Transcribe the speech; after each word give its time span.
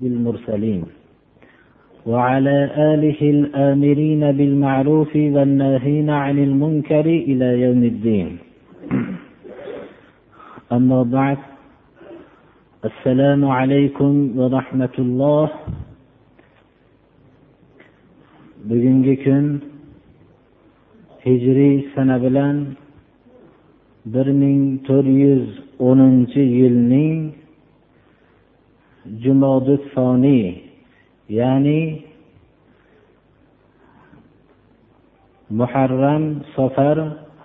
بالمرسلين. 0.00 0.84
وعلى 2.06 2.58
آله 2.92 3.20
الآمرين 3.36 4.22
بالمعروف 4.38 5.12
والناهين 5.16 6.08
عن 6.10 6.36
المنكر 6.38 7.06
إلى 7.06 7.48
يوم 7.64 7.82
الدين. 7.92 8.28
أما 10.72 11.00
بعد 11.02 11.38
السلام 12.84 13.44
عليكم 13.44 14.12
ورحمة 14.38 14.96
الله. 14.98 15.46
bugungi 18.60 19.16
kun 19.24 19.64
hijriy 21.24 21.88
sana 21.96 22.20
bilan 22.20 22.76
bir 24.04 24.26
ming 24.26 24.84
to'rt 24.84 25.08
yuz 25.08 25.48
o'ninchi 25.80 26.40
yilning 26.40 27.39
jumodi 29.06 29.80
soniy 29.94 30.60
ya'ni 31.28 32.04
muharram 35.50 36.44
safar 36.56 36.96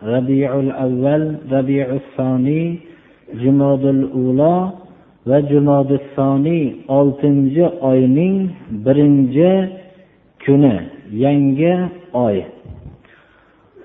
rabiul 0.03 0.69
avval 0.75 1.39
rabiul 1.47 2.03
soniy 2.19 2.79
jumodil 3.39 4.03
ulo 4.11 4.83
va 5.25 5.37
jumodi 5.49 5.97
soniy 6.15 6.83
oltinchi 6.91 7.63
oyning 7.81 8.51
birinchi 8.83 9.51
kuni 10.43 10.75
yangi 11.23 11.73
oy. 12.13 12.43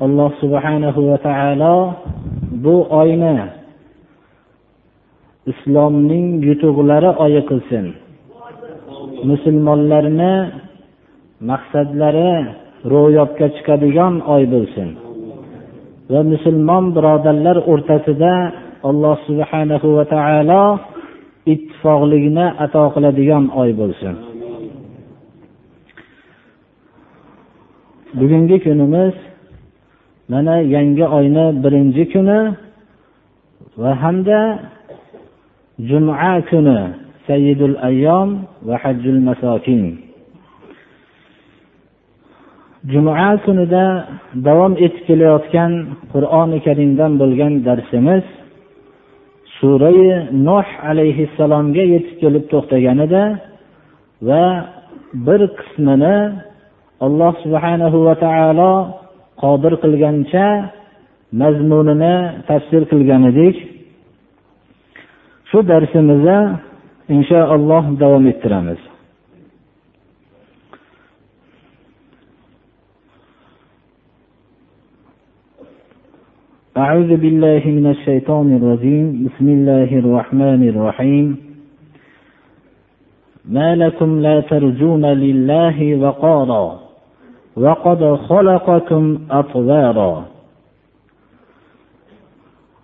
Alloh 0.00 0.32
subhanahu 0.42 1.00
va 1.10 1.16
taolo 1.22 1.76
bu 2.62 2.74
oyni 2.90 3.59
islomning 5.52 6.26
yutuqlari 6.48 7.10
oyi 7.24 7.42
qilsin. 7.50 7.84
Musulmonlarni 9.30 10.34
maqsadlari 11.50 12.32
ro'yobga 12.92 13.46
chiqadigan 13.56 14.14
oy 14.34 14.42
bo'lsin. 14.54 14.88
Va 16.12 16.20
musulmon 16.32 16.84
birodarlar 16.96 17.56
o'rtasida 17.72 18.34
alloh 18.88 19.16
subhanahu 19.28 19.88
va 19.98 20.04
taolo 20.14 20.64
ittifoqlikni 21.52 22.46
ato 22.64 22.82
qiladigan 22.94 23.44
oy 23.62 23.70
bo'lsin. 23.80 24.14
Bugungi 28.18 28.56
kunimiz 28.64 29.14
mana 30.32 30.54
yangi 30.74 31.06
oyni 31.18 31.46
birinchi 31.62 32.04
kuni 32.12 32.40
va 33.82 33.90
hamda 34.02 34.40
juma 35.88 36.42
kuni 36.50 36.78
sayyidul 37.28 37.76
ayyom 37.88 38.28
va 38.66 38.76
hajjul 38.82 39.20
masokin 39.28 39.82
juma 42.92 43.14
kunida 43.44 43.84
davom 44.46 44.72
etib 44.86 45.02
kelayotgan 45.08 45.72
qur'oni 46.12 46.58
karimdan 46.66 47.12
bo'lgan 47.20 47.52
darsimiz 47.66 48.24
surai 49.58 50.02
nuh 50.46 50.68
alayhissalomga 50.90 51.84
yetib 51.94 52.16
kelib 52.22 52.44
to'xtagan 52.52 52.98
edi 53.06 53.24
va 54.28 54.44
bir 55.26 55.40
qismini 55.58 56.16
alloh 57.06 57.32
subhanahu 57.44 57.98
va 58.06 58.14
taolo 58.24 58.72
qodir 59.42 59.72
qilgancha 59.82 60.46
mazmunini 61.40 62.14
tafsir 62.48 62.82
qilgan 62.90 63.22
edik 63.30 63.56
shu 65.50 65.58
darsimizni 65.68 66.38
inshaalloh 67.14 67.84
davom 68.02 68.26
ettiramiz 68.32 68.80
أعوذ 76.84 77.12
بالله 77.22 77.62
من 77.78 77.86
الشيطان 77.94 78.48
الرجيم 78.58 79.06
بسم 79.26 79.46
الله 79.56 79.90
الرحمن 80.02 80.60
الرحيم 80.72 81.26
ما 83.56 83.68
لكم 83.82 84.10
لا 84.26 84.36
ترجون 84.40 85.04
لله 85.24 85.78
وقارا 86.02 86.66
وقد 87.56 88.00
خلقكم 88.28 89.02
أطوارا. 89.30 90.12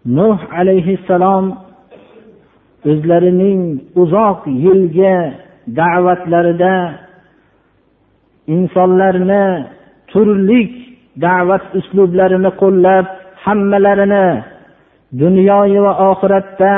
nuh 0.06 0.38
alayhissalom 0.54 1.65
o'zlarining 2.90 3.60
uzoq 4.02 4.40
yilgi 4.64 5.16
da'vatlarida 5.78 6.74
insonlarni 8.54 9.46
turli 10.10 10.62
da'vat 11.24 11.64
uslublarini 11.78 12.50
qo'llab 12.62 13.06
hammalarini 13.44 14.26
dunyoyi 15.22 15.78
va 15.86 15.92
oxiratda 16.10 16.74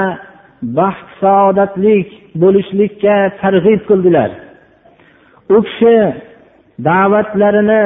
baxt 0.79 1.09
saodatlik 1.23 2.09
bo'lishlikka 2.43 3.17
targ'ib 3.41 3.81
qildilar. 3.89 4.31
U 5.55 5.59
kishi 5.67 5.97
da'vatlarini 6.89 7.85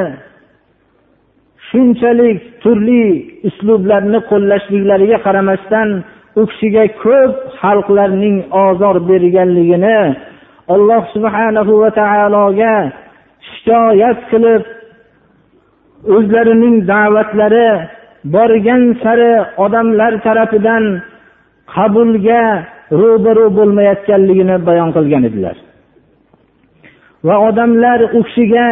shunchalik 1.68 2.38
turli 2.62 3.04
uslublarni 3.48 4.18
qo'llashliklariga 4.30 5.18
qaramasdan 5.26 5.88
u 6.40 6.42
kishiga 6.50 6.84
ko'p 7.02 7.32
xalqlarning 7.60 8.36
ozor 8.64 8.96
berganligini 9.10 9.98
alloh 10.74 11.02
subhanahu 11.14 11.72
va 11.82 11.90
taologa 12.00 12.74
shikoyat 13.50 14.18
qilib 14.30 14.62
o'zlarining 16.16 16.76
da'vatlari 16.92 17.68
borgan 18.34 18.82
sari 19.02 19.32
odamlar 19.64 20.12
tarafidan 20.26 20.84
qabulga 21.74 22.42
ro'baro 23.00 23.46
bo'lmayotganligini 23.58 24.56
bayon 24.68 24.90
qilgan 24.96 25.22
edilar. 25.28 25.56
Va 27.26 27.36
odamlar 27.48 27.98
u 28.18 28.20
kishiga 28.26 28.68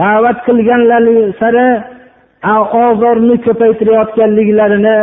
da'vat 0.00 0.38
qilganlari 0.46 1.18
sari 1.40 1.68
ozorni 2.86 3.36
ko'paytirayotganliklarini 3.46 4.98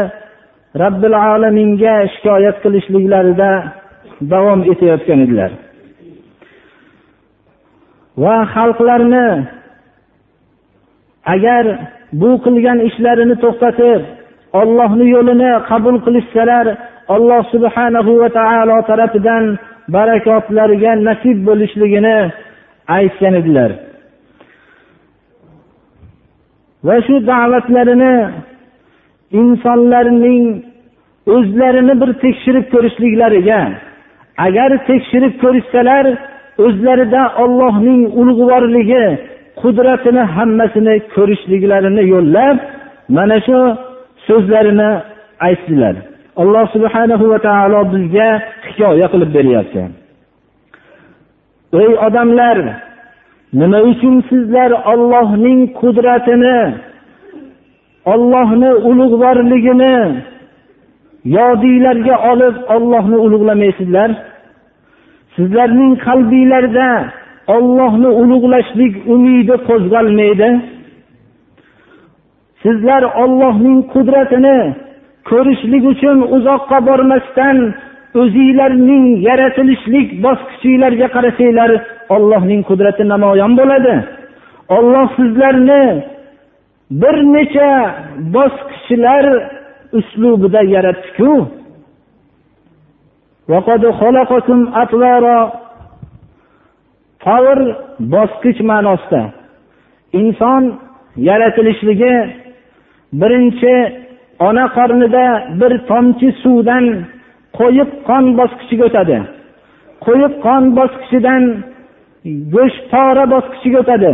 robbil 0.76 1.14
alaminga 1.14 1.96
shikoyat 2.14 2.58
qilishliklarida 2.64 3.52
davom 4.22 4.62
etayotgan 4.72 5.20
edilar. 5.26 5.52
Va 8.24 8.38
xalqlarni 8.54 9.28
agar 11.34 11.66
bu 12.22 12.30
qilgan 12.46 12.80
ishlarini 12.90 13.36
to'xtatib 13.44 14.02
ollohni 14.62 15.06
yo'lini 15.16 15.52
qabul 15.70 15.96
qilishsalar 16.06 16.66
alloh 17.16 17.42
subhanahu 17.54 18.12
va 18.22 18.30
taolo 18.40 18.78
tarafidan 18.90 19.44
barakotlarga 19.96 20.92
nasib 21.08 21.38
bo'lishligini 21.48 22.18
aytgan 22.98 23.34
edilar. 23.42 23.72
Va 26.88 26.98
shu 27.06 27.16
da'vatlarini 27.32 28.16
insonlarning 29.32 30.64
o'zlarini 31.36 31.94
bir 32.02 32.12
tekshirib 32.24 32.66
ko'rishliklariga 32.74 33.62
agar 34.46 34.70
tekshirib 34.90 35.34
ko'rishsalar 35.44 36.06
o'zlarida 36.66 37.22
ollohning 37.44 38.02
ulug'vorligi 38.20 39.06
qudratini 39.62 40.24
hammasini 40.36 40.96
ko'rishliklarini 41.16 42.04
yo'llab 42.14 42.58
mana 43.16 43.38
shu 43.48 43.60
so'zlarini 44.28 44.90
aytdilar 45.48 45.96
alloh 46.42 46.66
subhanahu 46.76 47.26
va 47.32 47.40
taolo 47.48 47.80
bizga 47.94 48.30
hikoya 48.68 49.08
qilib 49.14 49.30
beryapti. 49.38 49.82
Ey 51.82 51.92
odamlar 52.08 52.58
nima 53.62 53.80
uchun 53.92 54.16
sizlar 54.30 54.72
ollohning 54.92 55.60
qudratini 55.80 56.58
ollohni 58.12 58.72
ulug'vorligini 58.90 59.96
yodinglarga 61.38 62.16
olib 62.32 62.56
ollohni 62.76 63.18
ulug'lamaysizlar. 63.26 64.10
Sizlarning 65.36 65.94
qalbinglarda 66.06 66.90
ollohni 67.56 68.10
ulug'lashlik 68.22 68.94
umidi 69.14 69.56
qo'zg'almaydi. 69.68 70.50
Sizlar 72.64 73.04
ollohning 73.24 73.80
qudratini 73.94 74.60
ko'rishlik 75.30 75.84
uchun 75.94 76.18
uzoqqa 76.36 76.78
bormasdan 76.88 77.58
o'zinglarning 78.22 79.06
yaratilishlik 79.28 80.08
bosqichinglarga 80.26 81.08
qarasanglar 81.16 81.72
ollohning 82.16 82.62
qudrati 82.70 83.04
namoyon 83.14 83.52
bo'ladi. 83.60 83.94
Olloh 84.78 85.08
sizlarni 85.20 85.84
bir 86.92 87.16
necha 87.36 87.72
bosqichlar 88.36 89.26
uslubida 89.94 90.62
yaratdiku. 90.76 91.48
Tavr 97.26 97.60
bosqich 98.14 98.60
ma'nosida. 98.70 99.22
Inson 100.22 100.64
yaratilishligi 101.28 102.16
birinchi 103.22 103.76
ona 104.48 104.66
qornida 104.78 105.26
bir 105.60 105.74
tomchi 105.90 106.30
suvdan 106.44 106.86
qo'yiq 107.60 107.90
qon 108.08 108.26
bosqichiga 108.40 108.84
o'tadi. 108.90 109.18
Qo'yiq 110.06 110.34
qon 110.46 110.64
bosqichidan 110.80 111.44
go'sht 112.56 112.84
pora 112.92 113.26
bosqichiga 113.34 113.80
o'tadi. 113.84 114.14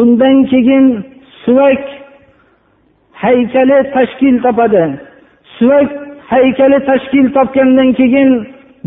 Undan 0.00 0.36
keyin 0.52 0.84
suvak 1.49 1.81
haykali 3.23 3.77
tashkil 3.95 4.35
topadi 4.45 4.85
suvak 5.57 5.89
haykali 6.31 6.77
tashkil 6.89 7.27
topgandan 7.37 7.89
keyin 7.99 8.29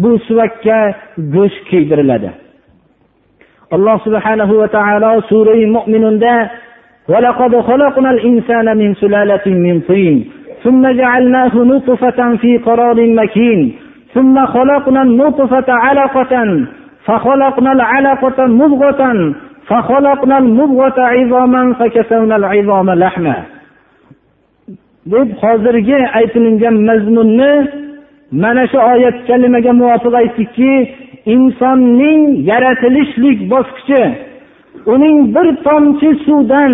bu 0.02 0.10
suvakka 0.28 0.78
go'sht 1.34 1.62
kiydiriladi 1.70 2.30
alloh 3.76 3.96
subhanahu 4.06 4.54
va 4.60 4.68
taolo 4.76 5.12
sura 5.30 5.54
mo'minunda 5.76 6.34
ولقد 7.08 7.52
خلقنا 7.60 8.10
الإنسان 8.10 8.76
من 8.76 8.94
سلالة 8.94 9.46
من 9.46 9.80
طين 9.80 10.16
ثم 10.64 10.82
جعلناه 11.00 11.54
نطفة 11.56 12.36
في 12.36 12.58
قرار 12.58 12.98
مكين 13.20 13.60
ثم 14.14 14.46
خلقنا 14.46 15.02
النطفة 15.02 15.64
علقة 15.68 16.32
فخلقنا 17.04 17.72
العلقة 17.72 18.46
مضغة 18.46 19.02
deb 25.11 25.29
hozirgi 25.41 25.99
aytilingan 26.19 26.75
mazmunni 26.89 27.53
mana 28.43 28.63
shu 28.71 28.77
oyat 28.93 29.17
kalimaga 29.27 29.71
muvofiq 29.81 30.13
aytdikki 30.21 30.73
insonning 31.35 32.21
yaratilishlik 32.49 33.39
bosqichi 33.53 34.03
uning 34.93 35.17
bir 35.35 35.47
tomchi 35.65 36.09
suvdan 36.25 36.73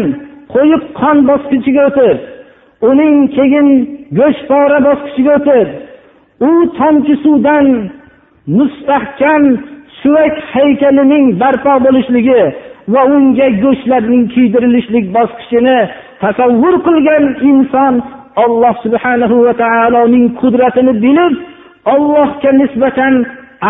qo'yib 0.53 0.83
qon 0.99 1.17
bosqichiga 1.29 1.83
o'tib 1.89 2.17
uning 2.89 3.15
keyin 3.37 3.67
go'sht 4.19 4.43
pora 4.49 4.79
bosqichiga 4.87 5.33
o'tib 5.39 5.67
u 6.47 6.51
tomchi 6.79 7.15
suvdan 7.23 7.65
mustahkam 8.57 9.43
suvak 10.01 10.35
haykalining 10.53 11.25
barpo 11.41 11.73
bo'lishligi 11.85 12.41
va 12.93 13.01
unga 13.15 13.47
go'shtlarning 13.63 14.23
kuydirilishlik 14.33 15.05
bosqichini 15.17 15.77
tasavvur 16.23 16.75
qilgan 16.87 17.23
inson 17.51 17.93
alloh 18.43 18.75
subhanahu 18.85 19.35
va 19.45 19.53
taoloning 19.63 20.25
qudratini 20.41 20.93
bilib 21.05 21.33
ollohga 21.93 22.51
nisbatan 22.61 23.13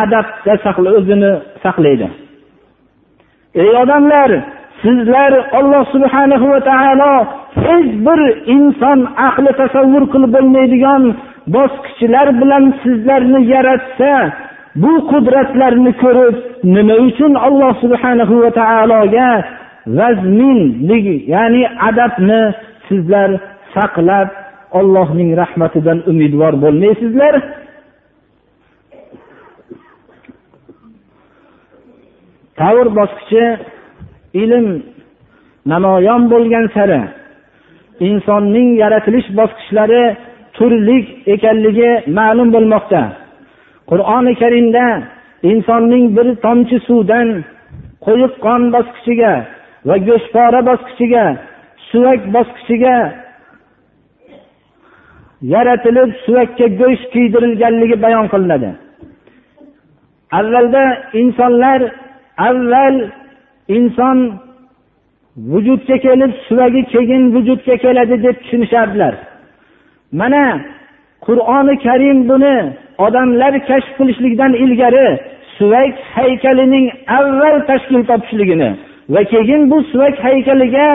adabda 0.04 0.54
o'zini 1.00 1.32
saqlaydi. 1.64 2.08
Ey 3.64 3.72
odamlar 3.84 4.30
sizlar 4.84 5.32
olloh 5.60 5.84
subhanahu 5.96 6.46
va 6.54 6.60
taolo 6.72 7.14
hech 7.66 7.90
bir 8.06 8.20
inson 8.56 9.00
aqli 9.28 9.52
tasavvur 9.62 10.04
qilib 10.14 10.32
bo'lmaydigan 10.36 11.04
bosqichlar 11.56 12.28
bilan 12.42 12.64
sizlarni 12.84 13.40
yaratsa 13.54 14.14
bu 14.82 14.94
qudratlarni 15.12 15.92
ko'rib 16.04 16.36
nima 16.76 16.96
uchun 17.08 17.34
alloh 17.48 17.74
subhanahu 17.84 18.36
va 18.44 18.52
taologa 18.62 19.30
vazminlik 20.00 21.06
ya'ni 21.34 21.64
adabni 21.90 22.42
sizlar 22.88 23.30
saqlab 23.76 24.30
ollohning 24.80 25.30
rahmatidan 25.42 26.00
umidvor 26.12 26.54
bo'lmaysizlar? 26.64 27.34
Davr 32.60 32.88
bosqichi 33.00 33.46
ilm 34.44 34.68
namoyon 35.72 36.22
bo'lgan 36.34 36.66
sari 36.76 37.02
insonning 38.10 38.70
yaratilish 38.84 39.28
bosqichlari 39.40 40.04
turli 40.56 40.98
ekanligi 41.36 41.92
ma'lum 42.18 42.50
bo'lmoqda. 42.56 43.02
Qur'oni 43.90 44.34
karimda 44.42 44.86
insonning 45.52 46.06
bir 46.18 46.28
tomchi 46.46 46.78
suvdan 46.88 47.28
qo'yiq 48.06 48.34
qon 48.46 48.62
bosqichiga 48.76 49.34
va 49.88 49.96
go'shtpora 50.08 50.62
bosqichiga 50.70 51.26
suvak 51.90 52.22
bosqichiga 52.36 52.96
yaratilib 55.54 56.10
suvakka 56.26 56.68
go'sht 56.82 57.10
kiydirilganligi 57.14 57.98
bayon 58.06 58.28
qilinadi. 58.34 58.70
Avvalda 60.40 60.84
insonlar 61.22 61.82
avval 62.50 62.96
inson 63.78 64.18
vujudga 65.52 65.98
kelib 66.06 66.32
suvagi 66.48 66.82
keyin 66.94 67.24
vujudga 67.36 67.76
keladi 67.84 68.16
deb 68.26 68.36
tushunishardilar. 68.44 69.14
Mana 70.12 70.44
qur'oni 71.26 71.76
karim 71.86 72.18
buni 72.30 72.56
odamlar 73.06 73.54
kashf 73.70 73.92
qilishlikdan 74.00 74.52
ilgari 74.64 75.08
suvak 75.58 75.94
haykalining 76.16 76.86
avval 77.18 77.56
tashkil 77.70 78.02
topishligini 78.10 78.70
va 79.14 79.22
keyin 79.34 79.62
bu 79.72 79.78
suvak 79.92 80.16
haykaliga 80.28 80.88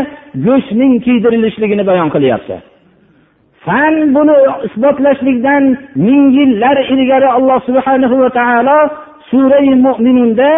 go'shtning 0.47 0.93
kiydirilishligini 1.05 1.85
bayon 1.91 2.09
qilyapti. 2.15 2.57
Fan 3.65 3.95
buni 4.17 4.37
isbotlashlikdan 4.67 5.63
ming 6.07 6.25
yillar 6.39 6.77
ilgari 6.95 7.29
alloh 7.37 7.59
subhanahu 7.69 8.17
va 8.23 8.31
taolo 8.39 8.79
surai 9.31 9.71
mo'minunda 9.87 10.51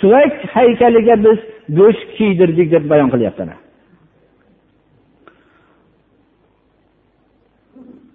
suvak 0.00 0.34
haykaliga 0.56 1.14
biz 1.24 1.38
go'sht 1.78 2.08
kiydirdik 2.16 2.68
deb 2.74 2.84
bayon 2.92 3.08
qilyaptilar 3.14 3.67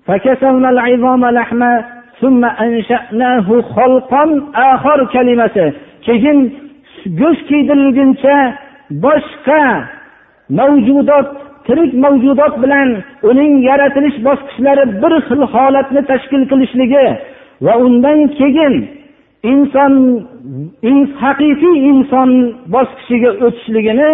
فكسونا 0.06 0.70
العظام 0.70 1.24
لحما 1.24 1.84
ثم 2.20 2.44
أنشأناه 2.44 3.62
خلقا 3.76 4.24
آخر 4.54 4.98
kalimasi 5.14 5.66
keyin 6.06 6.38
go'sht 7.20 7.44
kiydirilguncha 7.48 8.36
boshqa 9.04 9.62
mavjudot 10.58 11.28
tirik 11.66 11.92
mavjudot 12.04 12.54
bilan 12.62 12.88
uning 13.30 13.52
yaratilish 13.68 14.18
bosqichlari 14.26 14.84
bir 15.02 15.12
xil 15.28 15.42
holatni 15.54 16.02
tashkil 16.10 16.42
qilishligi 16.50 17.06
va 17.66 17.74
undan 17.84 18.18
keyin 18.38 18.74
inson 19.52 19.92
haqiqiy 21.22 21.76
inson 21.90 22.30
bosqichiga 22.74 23.30
o'tishligini 23.46 24.10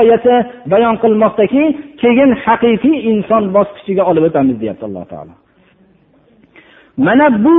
oyati 0.00 0.36
bayon 0.72 0.96
qilmoqdaki 1.02 1.64
keyin 2.02 2.30
haqiqiy 2.44 2.96
inson 3.12 3.42
bosqichiga 3.56 4.02
olib 4.10 4.22
o'tamiz 4.28 4.56
deyapti 4.62 4.84
alloh 4.88 5.04
taolo. 5.12 5.34
Mana 7.06 7.26
bu 7.44 7.58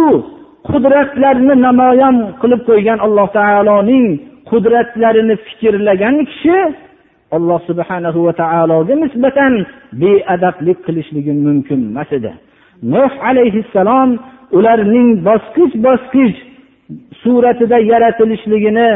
qudratlarni 0.69 1.55
namoyon 1.67 2.15
qilib 2.41 2.61
qo'ygan 2.69 2.99
alloh 3.05 3.27
taoloning 3.39 4.05
qudratlarini 4.49 5.35
fikrlagan 5.45 6.15
kishi 6.29 6.59
alloh 7.37 7.59
subhanahu 7.69 8.19
va 8.27 8.33
taologa 8.43 8.93
nisbatan 9.03 9.53
beadablik 10.01 10.77
qilishligi 10.85 11.33
mumkin 11.45 11.79
emas 11.89 12.09
edi. 12.17 12.31
Nuh 12.93 13.11
alayhissalom 13.29 14.09
ularning 14.57 15.09
bosqich 15.27 15.73
bosqich 15.85 16.37
suratida 17.21 17.77
yaratilishligini 17.91 18.89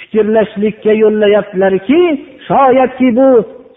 fikrlashlikka 0.00 0.92
yo'llayaptilarki 1.02 2.00
shoyatki 2.48 3.08
bu 3.18 3.28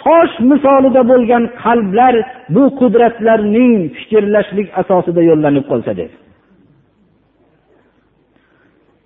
tosh 0.03 0.36
misolida 0.50 1.01
bo'lgan 1.12 1.43
qalblar 1.63 2.13
bu 2.55 2.63
qudratlarning 2.79 3.75
fikrlashlik 3.98 4.67
asosida 4.81 5.22
yo'llanib 5.29 5.65
qolsa 5.72 5.91
deb 6.00 6.12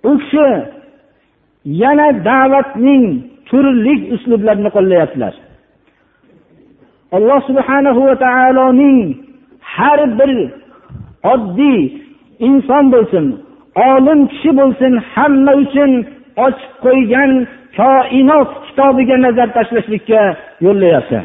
u 0.08 0.12
kishi 0.18 0.48
yana 1.82 2.08
da'vatning 2.28 3.04
turli 3.48 3.94
uslublarni 4.14 4.70
qo'llayaptilar. 4.76 5.34
Alloh 7.16 7.40
subhanahu 7.48 8.00
va 8.08 8.16
taoloning 8.26 8.98
har 9.74 10.00
bir 10.18 10.32
oddiy 11.34 11.80
inson 12.48 12.84
bo'lsin 12.94 13.24
olim 13.89 14.19
kishi 14.31 14.51
bo'lsin 14.59 14.93
hamma 15.13 15.53
uchun 15.63 15.91
ochib 16.45 16.71
qo'ygan 16.85 17.31
koinot 17.79 18.49
kitobiga 18.65 19.15
nazar 19.25 19.49
tashlashlikka 19.57 20.21
yo'llayapti 20.65 21.21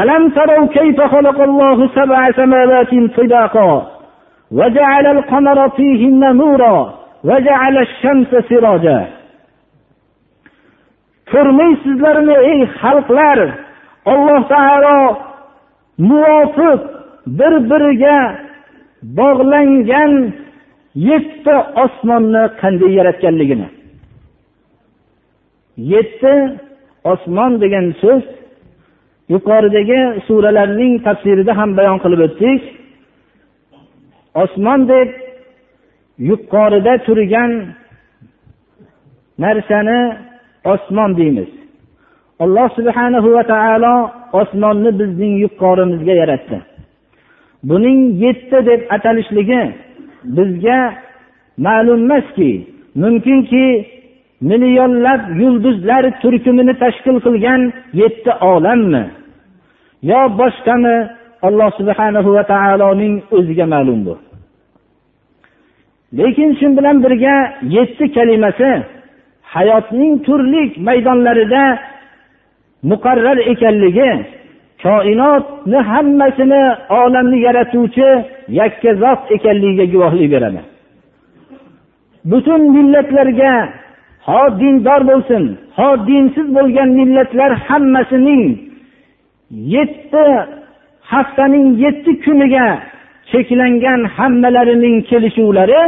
ألم 0.00 0.22
تروا 0.36 0.66
كيف 0.78 0.98
خلق 1.14 1.38
الله 1.48 1.78
سبع 1.98 2.20
سماوات 2.40 2.92
طباقا 3.16 3.72
وجعل 4.58 5.06
القمر 5.06 5.58
فيهن 5.76 6.22
نورا 6.36 6.78
وجعل 7.28 7.74
الشمس 7.86 8.30
سراجا 8.48 9.00
ko'rmaysizlarmi 11.32 12.36
ey 12.52 12.60
xalqlar 12.80 13.38
alloh 14.12 14.40
taolo 14.52 15.00
muvofiq 16.08 16.80
bir 17.38 17.54
biriga 17.70 18.18
bog'langan 19.18 20.12
yetti 21.05 21.55
osmonni 21.83 22.43
qanday 22.61 22.91
yaratganligini. 22.99 23.67
Yetti 25.93 26.33
osmon 27.11 27.51
degan 27.63 27.85
so'z 28.01 28.23
yuqoridagi 29.33 29.99
suralarning 30.27 30.93
tafsirida 31.07 31.53
ham 31.59 31.69
bayon 31.77 31.97
qilib 32.03 32.21
o'tdik. 32.27 32.61
Osmon 34.43 34.79
deb 34.93 35.09
yuqorida 36.29 36.93
turgan 37.05 37.51
narsani 39.43 39.99
osmon 40.73 41.11
deymiz. 41.19 41.49
Alloh 42.43 42.67
subhanahu 42.77 43.29
va 43.35 43.43
taolo 43.53 43.95
osmonni 44.41 44.91
bizning 44.99 45.33
yuqorimizga 45.43 46.13
yaratdi. 46.21 46.57
Buning 47.69 47.99
yetti 48.23 48.57
deb 48.69 48.81
atalishligi 48.95 49.61
bizga 50.23 50.79
ma'lum 51.57 52.01
emaski 52.03 52.67
mumkinki 52.95 53.65
millionlab 54.41 55.21
yulduzlar 55.41 56.03
turkumini 56.21 56.73
tashkil 56.83 57.17
qilgan 57.25 57.61
yetti 57.93 58.31
olammi? 58.41 59.03
Yo 60.09 60.21
boshqami? 60.39 60.97
Alloh 61.47 61.69
subhanahu 61.79 62.29
va 62.33 62.43
taoloning 62.53 63.15
o'ziga 63.31 63.65
ma'lum 63.73 63.99
bu. 64.05 64.15
Lekin 66.17 66.49
shu 66.59 66.67
bilan 66.77 66.97
birga 67.03 67.35
yetti 67.75 68.05
kalimasi 68.15 68.71
hayotning 69.53 70.13
turli 70.25 70.63
maydonlarida 70.87 71.63
muqarrar 72.91 73.37
ekanligi 73.37 74.11
koinotni 74.83 75.79
hammasini 75.91 76.63
olamni 76.99 77.37
yaratuvchi 77.47 78.07
yakka 78.59 78.91
zot 79.01 79.21
ekanligiga 79.35 79.85
guvohlik 79.93 80.27
beradi 80.33 80.61
butun 82.31 82.61
millatlarga 82.75 83.53
ho 84.27 84.41
dindor 84.59 85.01
bo'lsin 85.11 85.43
ho 85.77 85.89
dinsiz 86.07 86.47
bo'lgan 86.57 86.89
millatlar 86.99 87.51
hammasining 87.67 88.43
yetti 89.75 90.25
haftaning 91.11 91.67
yetti 91.83 92.11
kuniga 92.23 92.67
cheklangan 93.31 94.01
hammalarining 94.17 94.95
kelishuvlari 95.09 95.81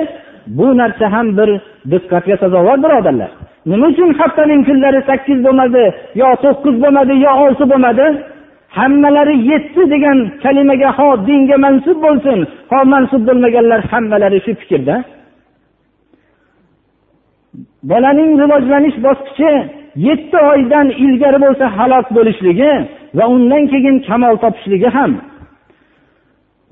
bu 0.58 0.78
narsa 0.78 1.06
ham 1.12 1.28
bir 1.38 1.50
diqqatga 1.92 2.36
sazovor 2.44 2.78
birodarlar. 2.84 3.32
Nima 3.66 3.88
uchun 3.88 4.10
haftaning 4.20 4.62
kunlari 4.68 5.02
sakkiz 5.10 5.40
bo'lmadi 5.46 5.84
yo 6.22 6.30
to'qqiz 6.44 6.76
bo'lmadi 6.84 7.14
yo 7.26 7.32
olti 7.46 7.64
bo'lmadi? 7.72 8.06
Hammalari 8.78 9.36
yetti 9.52 9.84
degan 9.94 10.18
kalimaga 10.44 10.90
ho 10.98 11.08
dinga 11.28 11.58
mansub 11.66 11.98
bo'lsin 12.06 12.40
ho 12.72 12.80
mansub 12.94 13.22
bo'lmaganlar 13.28 13.82
hammalari 13.92 14.40
shu 14.46 14.52
fikrda. 14.62 14.96
Bolaning 17.90 18.32
rivojlanish 18.42 18.98
bosqichi 19.06 19.52
yetti 20.08 20.38
oydan 20.52 20.88
ilgari 21.04 21.40
bo'lsa 21.46 21.66
halok 21.78 22.08
bo'lishligi 22.18 22.72
va 23.18 23.26
undan 23.36 23.64
keyin 23.72 23.96
kamol 24.08 24.36
topishligi 24.44 24.90
ham. 24.98 25.12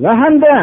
Va 0.04 0.12
hamda 0.22 0.56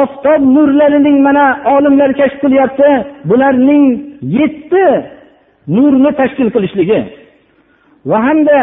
oftob 0.00 0.40
nurlarining 0.54 1.18
mana 1.26 1.46
olimlar 1.74 2.10
kashf 2.20 2.38
qilyapti 2.44 2.90
bularning 3.30 3.84
yetti 4.38 4.84
nurni 5.76 6.10
tashkil 6.20 6.48
qilishligi. 6.54 7.00
Va 8.10 8.18
hamda 8.26 8.60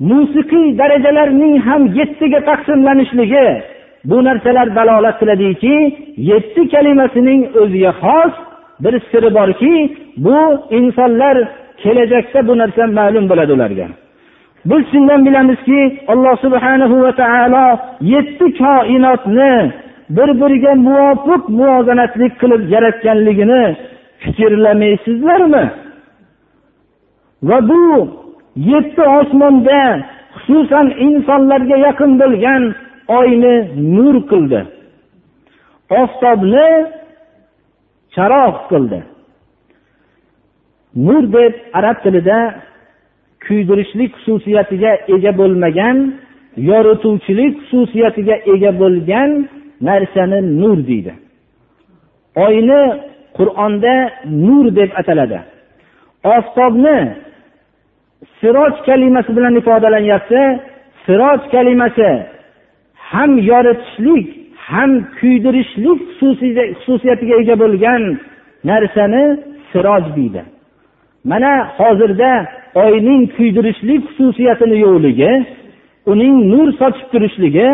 musiqiy 0.00 0.78
darajalarning 0.78 1.56
ham 1.66 1.82
yettiga 1.98 2.40
taqsimlanishligi 2.50 3.48
bu 4.04 4.24
narsalar 4.24 4.68
dalolat 4.76 5.16
qiladiki 5.20 5.76
yetti 6.30 6.62
kalimasining 6.74 7.40
o'ziga 7.62 7.92
xos 8.02 8.34
bir 8.82 8.94
siri 9.10 9.30
borki 9.38 9.74
bu 10.16 10.38
insonlar 10.78 11.36
kelajakda 11.82 12.48
bu 12.48 12.58
narsa 12.58 12.86
ma'lum 12.98 13.24
bo'ladi 13.30 13.52
ularga. 13.56 13.88
Biz 14.70 14.82
shundan 14.92 15.20
bilamizki 15.26 15.80
alloh 16.12 16.34
subhanahu 16.44 16.96
va 17.04 17.12
taolo 17.22 17.66
yetti 18.00 18.46
koinotni 18.60 19.54
bir 20.16 20.28
biriga 20.40 20.72
muvofiq 20.86 21.42
muvozanatlik 21.58 22.32
qilib 22.40 22.62
yaratganligini 22.74 23.64
fikrlamaysizlarmi? 24.22 25.64
Va 27.48 27.58
bu 27.68 27.80
yetti 28.56 29.02
osmonda 29.18 29.80
xususan 30.44 30.86
insonlarga 31.06 31.76
yaqin 31.86 32.12
bo'lgan 32.20 32.62
oyni 33.18 33.54
nur 33.96 34.16
qildi. 34.30 34.60
Oftobni 36.00 36.68
charog' 38.14 38.60
qildi. 38.70 39.00
Nur 41.06 41.24
deb 41.32 41.54
arab 41.78 41.96
tilida 42.04 42.38
kuydirishlik 43.46 44.12
xususiyatiga 44.24 44.92
ega 45.14 45.32
bo'lmagan 45.40 45.96
yorituvchilik 46.70 47.54
xususiyatiga 47.68 48.36
ega 48.52 48.72
bo'lgan 48.82 49.30
narsani 49.88 50.40
nur 50.60 50.78
deydi. 50.88 51.14
Oyni 52.46 52.82
qur'onda 53.36 53.94
nur 54.46 54.66
deb 54.78 54.90
ataladi. 55.00 55.38
Oftobni 56.36 56.98
siroj 58.40 58.74
kalimasi 58.86 59.36
bilan 59.36 59.54
ifodalanyapti. 59.60 60.42
Siroj 61.06 61.40
kalimasi 61.54 62.10
ham 63.10 63.30
yoritishlik 63.50 64.26
ham 64.68 64.90
kuydirishlik 65.18 66.00
xususiyatiga 66.80 67.34
ega 67.42 67.54
bo'lgan 67.62 68.02
narsani 68.70 69.24
siroj 69.72 70.04
deydi. 70.16 70.42
Mana 71.30 71.52
hozirda 71.78 72.30
oyning 72.84 73.22
kuydirishlik 73.36 74.02
xususiyatini 74.16 74.76
yo'qligi 74.84 75.32
uning 76.12 76.34
nur 76.52 76.68
sochib 76.80 77.06
turishligi 77.12 77.68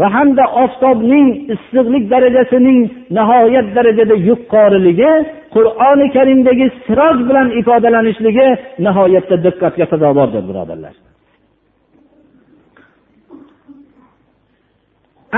va 0.00 0.06
hamda 0.16 0.44
oftobning 0.62 1.26
issiqlik 1.54 2.04
darajasining 2.14 2.80
nihoyat 3.16 3.66
darajada 3.76 4.16
yuqoriligi 4.28 5.12
qur'oni 5.54 6.06
karimdagi 6.16 6.66
siroj 6.84 7.16
bilan 7.28 7.48
ifodalanishligi 7.60 8.48
nihoyatda 8.86 9.36
diqqatga 9.46 9.84
sazovordir 9.92 10.42
birodarlar. 10.50 10.94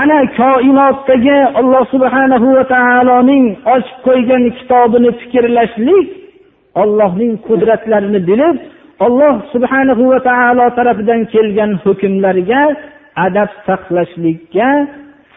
Ana 0.01 0.19
koinotdagi 0.41 1.37
alloh 1.59 1.83
subhanahu 1.93 2.47
va 2.57 2.63
taoloning 2.75 3.45
ochib 3.75 3.97
qo'ygan 4.07 4.43
kitobini 4.57 5.09
fikrlashlik 5.21 6.07
ollohning 6.81 7.33
qudratlarini 7.47 8.19
bilib 8.29 8.57
olloh 9.05 9.35
subhanahu 9.53 10.03
va 10.11 10.19
taolo 10.29 10.65
tarafidan 10.77 11.21
kelgan 11.33 11.71
hukmlarga 11.83 12.61
adab 13.26 13.50
saqlashlikka 13.66 14.68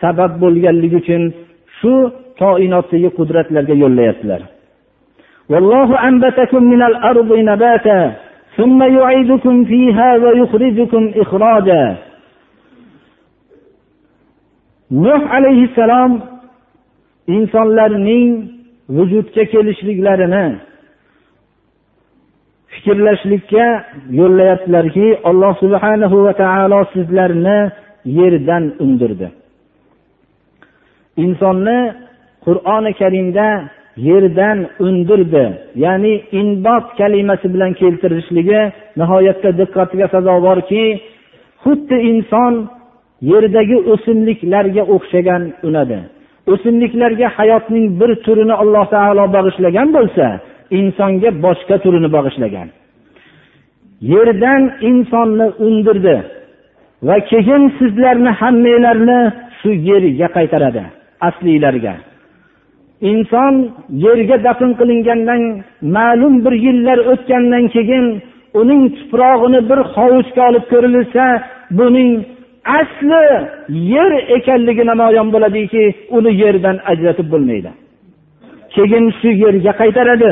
sabab 0.01 0.31
bo'lganligi 0.43 0.97
uchun 1.03 1.23
shu 1.79 1.93
koinotdagi 2.41 3.09
qudratlarga 3.17 3.75
yo'llayaptilar 3.83 4.41
والله 5.51 5.89
أنبتكم 6.07 6.63
من 6.63 6.81
الأرض 6.81 7.29
نباتا 7.51 8.01
ثم 8.57 8.79
يعيدكم 8.83 9.55
فيها 9.65 10.09
ويخرجكم 10.23 11.11
إخراجا 11.15 11.83
nuh 14.93 15.21
alayhissalom 15.37 16.11
insonlarning 17.27 18.29
vujudga 18.95 19.43
kelishliklarini 19.51 20.45
fikrlashlikka 22.78 23.66
yo'llayaptilarki 24.20 25.06
alloh 25.30 25.52
subhanahu 25.62 26.16
va 26.24 26.32
taolo 26.42 26.80
sizlarni 26.94 27.58
yerdan 28.18 28.64
undirdi. 28.84 29.28
Insonni 31.24 31.78
qur'oni 32.46 32.92
karimda 33.00 33.48
yerdan 34.08 34.58
undirdi 34.86 35.44
ya'ni 35.84 36.12
inbot 36.40 36.84
kalimasi 37.00 37.46
bilan 37.54 37.72
keltirishligi 37.80 38.60
nihoyatda 39.00 39.50
diqqatga 39.60 40.06
sazovorki 40.14 40.84
xuddi 41.64 41.96
inson 42.10 42.54
yerdagi 43.32 43.76
o'simliklarga 43.92 44.82
o'xshagan 44.94 45.42
unadi. 45.68 45.98
O'simliklarga 46.52 47.28
hayotning 47.38 47.86
bir 48.00 48.10
turini 48.24 48.54
alloh 48.62 48.84
taolo 48.94 49.24
bag'ishlagan 49.36 49.88
bo'lsa 49.96 50.26
insonga 50.70 51.30
boshqa 51.44 51.76
turini 51.84 52.08
bag'ishlagan. 52.16 52.68
Yerdan 54.12 54.62
insonni 54.88 55.46
undirdi 55.66 56.16
va 57.02 57.16
keyin 57.30 57.62
sizlarni 57.78 58.30
hammanglarni 58.40 59.20
shu 59.58 59.70
yerga 59.88 60.28
qaytaradi 60.36 60.82
aslilarga 61.28 61.94
inson 63.10 63.54
yerga 64.04 64.36
dafn 64.46 64.70
qilingandan 64.80 65.42
ma'lum 65.96 66.34
bir 66.44 66.54
yillar 66.66 66.98
o'tgandan 67.12 67.64
keyin 67.74 68.04
uning 68.60 68.82
tuprog'ini 68.98 69.60
bir 69.70 69.80
hovuchga 69.94 70.42
olib 70.48 70.64
ko'rilsa 70.72 71.24
buning 71.78 72.10
asli 72.78 73.22
yer 73.94 74.12
ekanligi 74.36 74.84
namoyon 74.90 75.28
bo'ladiki 75.34 75.82
uni 76.16 76.32
yerdan 76.42 76.76
ajratib 76.90 77.26
bo'lmaydi. 77.32 77.70
Keyin 78.74 79.04
shu 79.20 79.28
yerga 79.44 79.72
qaytaradi. 79.80 80.30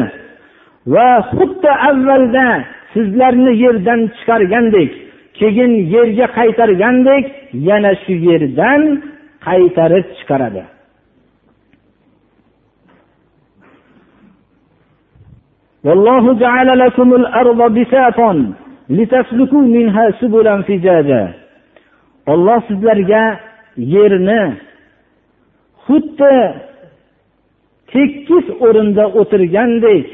va 0.94 1.10
xuddi 1.32 1.72
avvalda 1.90 2.48
sizlarni 2.94 3.54
yerdan 3.64 4.02
chiqargandek 4.18 4.92
keyin 5.40 5.72
yerga 5.96 6.28
qaytargandek 6.38 7.26
yana 7.68 7.92
shu 8.04 8.14
yerdan 8.30 8.82
qaytarib 9.48 10.08
chiqaradi 10.18 10.64
والله 15.88 16.24
جعل 16.34 16.70
لكم 16.80 17.10
الأرض 17.22 17.60
بساطا 17.78 18.32
لتسلكوا 18.98 19.62
منها 19.76 20.06
سبلا 20.22 20.56
فجاجا 20.68 21.24
olloh 22.32 22.60
sizlarga 22.70 23.24
yerni 23.78 24.44
xuddi 25.86 26.38
tekis 27.92 28.46
o'rinda 28.66 29.06
o'tirgandek 29.20 30.06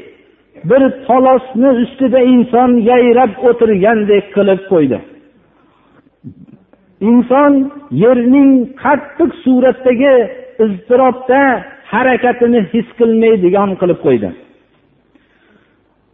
bir 0.69 0.83
polosni 1.07 1.69
ustida 1.83 2.19
inson 2.19 2.71
yayrab 2.91 3.31
o'tirgandek 3.49 4.25
qilib 4.35 4.61
qo'ydi. 4.71 4.97
Inson 7.09 7.53
yerning 8.03 8.51
qattiq 8.83 9.31
suratdagi 9.43 10.15
iztirobda 10.65 11.41
harakatini 11.93 12.61
his 12.73 12.87
qilmaydigan 12.99 13.69
qilib 13.81 13.99
qo'ydi. 14.05 14.29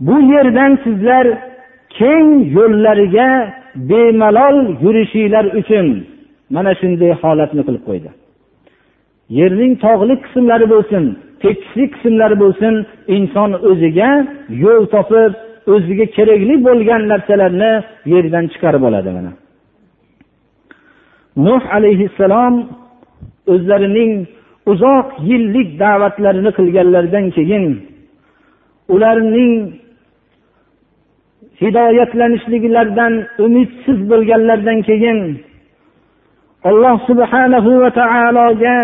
Bu 0.07 0.15
yerdan 0.33 0.71
sizlar 0.83 1.25
keng 1.99 2.29
yo'llariga 2.57 3.29
bemalol 3.89 4.57
yurishinglar 4.83 5.45
uchun 5.59 5.87
mana 6.55 6.71
shunday 6.81 7.11
holatni 7.21 7.61
qilib 7.67 7.83
qo'ydi. 7.89 8.09
Yerning 9.39 9.73
tog'li 9.85 10.15
qismlari 10.23 10.67
bo'lsin 10.73 11.03
tekisli 11.43 11.83
qismlari 11.93 12.35
bo'lsin 12.43 12.73
inson 13.17 13.51
o'ziga 13.69 14.09
yo'l 14.63 14.83
topib 14.95 15.31
o'ziga 15.73 16.05
kerakli 16.15 16.55
bo'lgan 16.67 17.01
narsalarni 17.11 17.71
yerdan 18.13 18.45
chiqarib 18.51 18.83
oladi 18.89 19.09
mana. 19.17 19.31
Nuh 21.45 21.63
alayhissalom 21.77 22.55
o'zlarining 23.53 24.11
uzoq 24.71 25.07
yillik 25.29 25.69
da'vatlarini 25.83 26.51
qilganlaridan 26.57 27.25
keyin 27.37 27.65
ularning 28.93 29.53
hidoyatlanishliklaridan 31.61 33.13
umidsiz 33.45 33.99
bo'lganlaridan 34.11 34.79
keyin 34.89 35.19
alloh 36.69 36.95
subhanahu 37.09 37.71
va 37.83 37.89
taologa 38.01 38.77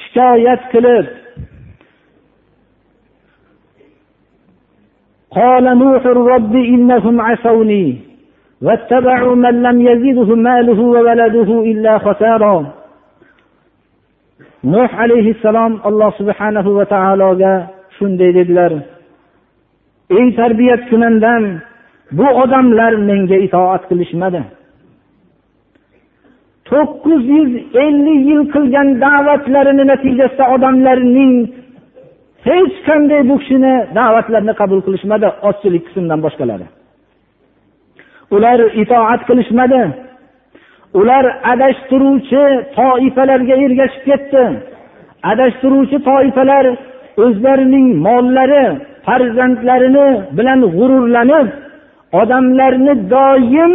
shikoyat 0.00 0.62
qilib 0.72 1.06
قال 5.31 5.65
نوح 5.77 6.05
رب 6.05 6.55
إنهم 6.55 7.21
عصوني 7.21 7.97
واتبعوا 8.61 9.35
من 9.35 9.61
لم 9.61 9.77
يزده 9.81 10.35
ماله 10.35 10.79
وولده 10.81 11.49
إلا 11.71 11.97
خسارا 11.97 12.57
nuh 14.63 14.89
alayhissalom 15.03 15.79
alloh 15.89 16.11
subhanahu 16.19 16.69
va 16.77 16.85
taologa 16.93 17.53
shunday 17.97 18.33
dedilar 18.37 18.71
ey 20.17 20.27
tarbiyat 20.39 20.81
kunandam 20.89 21.43
bu 22.17 22.27
odamlar 22.43 22.93
menga 23.09 23.37
itoat 23.47 23.83
qilishmadi 23.89 24.41
to'qqiz 26.69 27.23
yuz 27.37 27.51
ellik 27.85 28.19
yil 28.29 28.43
qilgan 28.53 28.87
da'vatlarini 29.03 29.83
natijasida 29.91 30.45
odamlarning 30.55 31.33
hech 32.48 32.74
qanday 32.88 33.20
bu 33.30 33.34
kishini 33.42 33.74
da'vatlarini 33.98 34.54
qabul 34.60 34.80
qilishmadi 34.86 35.28
ozchilik 35.48 35.82
qismdan 35.88 36.18
boshqalari. 36.26 36.66
Ular 38.34 38.58
itoat 38.82 39.20
qilishmadi. 39.28 39.82
Ular 41.00 41.24
adashtiruvchi 41.52 42.42
toifalarga 42.78 43.54
ergashib 43.64 44.02
ketdi. 44.08 44.44
Adashtiruvchi 45.32 45.98
toifalar 46.08 46.64
o'zlarining 47.24 47.86
mollari 48.06 48.64
farzandlarini 49.06 50.08
bilan 50.38 50.60
g'ururlanib 50.76 51.48
odamlarni 52.20 52.94
doim 53.14 53.72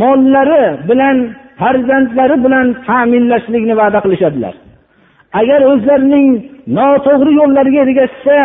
mollari 0.00 0.64
bilan 0.88 1.16
farzandlari 1.60 2.36
bilan 2.44 2.66
ta'minlashlikni 2.88 3.74
va'da 3.80 3.98
qilishadilar. 4.04 4.54
Agar 5.40 5.60
o'zlarining 5.72 6.28
noto'g'ri 6.78 7.32
yo'llariga 7.40 7.80
ergashsa 7.86 8.38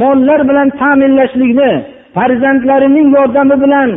mollar 0.00 0.40
bilan 0.48 0.68
ta'minlashlikni 0.80 1.70
farzandlarining 2.16 3.08
yordami 3.16 3.56
bilan 3.64 3.90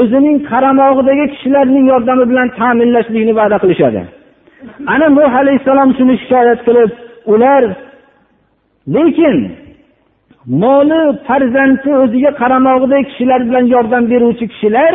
o'zining 0.00 0.36
qaramog'idagi 0.50 1.24
kishilarning 1.32 1.84
yordami 1.92 2.24
bilan 2.30 2.48
ta'minlashlikni 2.60 3.32
va'da 3.40 3.56
qilishadi. 3.62 4.00
Ana 4.94 5.06
nuh 5.18 5.32
alayhissalom 5.42 5.90
shuni 5.98 6.14
shikoyat 6.22 6.60
qilib 6.66 6.90
ular 7.32 7.62
lekin 8.94 9.36
moli 10.62 11.00
farzandi 11.26 11.90
o'ziga 12.02 12.30
qaramog'idagi 12.40 13.04
kishilar 13.10 13.40
bilan 13.48 13.64
yordam 13.74 14.02
beruvchi 14.12 14.44
kishilar 14.52 14.92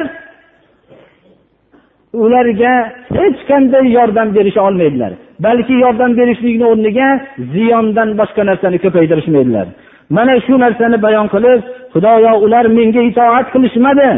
ularga 2.13 2.73
hech 3.17 3.39
qanday 3.49 3.85
yordam 3.97 4.35
berisha 4.35 4.61
olmaydilar. 4.67 5.11
Balki 5.45 5.73
yordam 5.73 6.11
berishlikni 6.17 6.65
o'rniga 6.71 7.07
ziyondan 7.53 8.09
boshqa 8.19 8.43
narsani 8.49 8.77
ko'paytirishmaydilar. 8.83 9.67
Mana 10.15 10.33
shu 10.45 10.53
narsani 10.65 10.97
bayon 11.05 11.27
qilib 11.33 11.59
xudoyo 11.93 12.31
ular 12.45 12.65
menga 12.77 13.01
itoat 13.09 13.47
qilishmadi. 13.53 14.09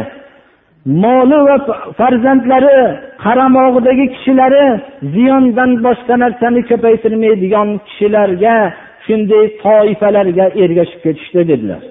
Moli 1.03 1.39
va 1.47 1.57
farzandlari 1.99 2.77
qaramog'idagi 3.23 4.05
kishilari 4.13 4.65
ziyondan 5.13 5.71
boshqa 5.85 6.15
narsani 6.23 6.61
ko'paytirmaydigan 6.69 7.69
kishilarga 7.87 8.55
shunday 9.05 9.45
toifalarga 9.63 10.45
ergashib 10.63 10.99
ketishdi 11.05 11.41
dedilar. 11.51 11.81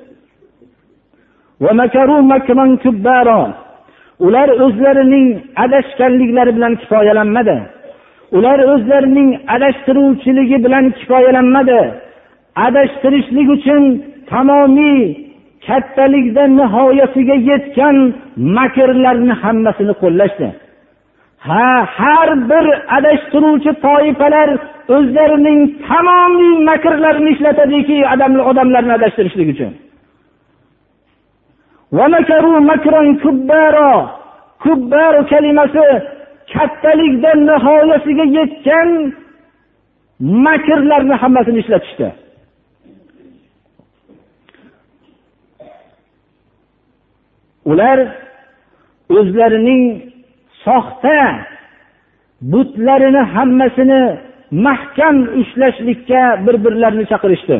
Ular 4.26 4.48
o'zlarining 4.64 5.26
adashganliklari 5.64 6.52
bilan 6.56 6.72
kifoyalanmadi. 6.82 7.56
Ular 8.36 8.58
o'zlarining 8.74 9.28
adashtiruvchiligi 9.54 10.58
bilan 10.64 10.84
kifoyalanmadi. 10.98 11.80
Adashtirishlik 12.66 13.48
uchun 13.56 13.82
tamomiy 14.30 15.00
kattalikda 15.66 16.42
nihoyasiga 16.58 17.36
yetgan 17.50 17.96
makrlarni 18.58 19.34
hammasini 19.42 19.94
qo'llashdi. 20.02 20.48
Ha 21.46 21.68
har 21.96 22.28
bir 22.50 22.64
adashtiruvchi 22.96 23.72
toifalar 23.86 24.48
o'zlarining 24.96 25.60
tamomiy 25.88 26.54
makrlarini 26.70 27.30
ishlatadiki 27.34 27.96
odamlarni 28.50 28.92
adashtirishlik 28.98 29.48
uchun. 29.54 29.72
Kubbar 34.62 35.14
kalimasi 35.32 35.84
kattalikda 36.52 37.30
nihoyasiga 37.48 38.24
yetgan 38.38 38.90
makrlarni 40.46 41.14
hammasini 41.22 41.58
ishlatishdi 41.62 42.08
ular 47.70 47.98
o'zlarining 49.18 49.82
soxta 50.64 51.18
butlarini 52.52 53.22
hammasini 53.34 54.02
mahkam 54.66 55.16
ushlashlikka 55.40 56.22
bir 56.46 56.56
birlarini 56.64 57.04
chaqirishdi 57.12 57.56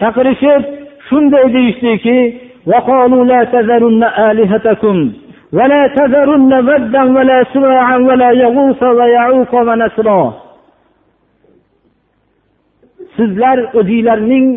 chaqirishib 0.00 0.62
shunday 1.08 1.44
deyishdiki 1.54 2.16
وقالوا 2.67 3.25
لا 3.25 3.43
تذرن 3.43 4.03
آلهتكم 4.03 5.11
ولا 5.53 5.87
تذرن 5.87 6.53
ودا 6.69 7.03
ولا 7.03 7.39
سواعا 7.53 7.97
ولا 7.97 8.31
يغوث 8.31 8.83
ويعوق 8.83 9.53
ونسرا 9.67 10.23
sizlar 13.17 13.57
o'zinglarning 13.79 14.47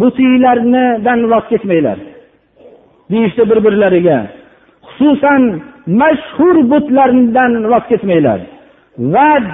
butinglardan 0.00 1.20
voz 1.32 1.44
kechmanglar 1.50 1.98
deyishdi 3.10 3.42
bir 3.50 3.58
birlariga 3.64 4.18
xususan 4.86 5.42
mashhur 6.00 6.56
butlardan 6.72 7.52
voz 7.72 7.84
kechmanglar 7.90 8.40
vad 9.14 9.46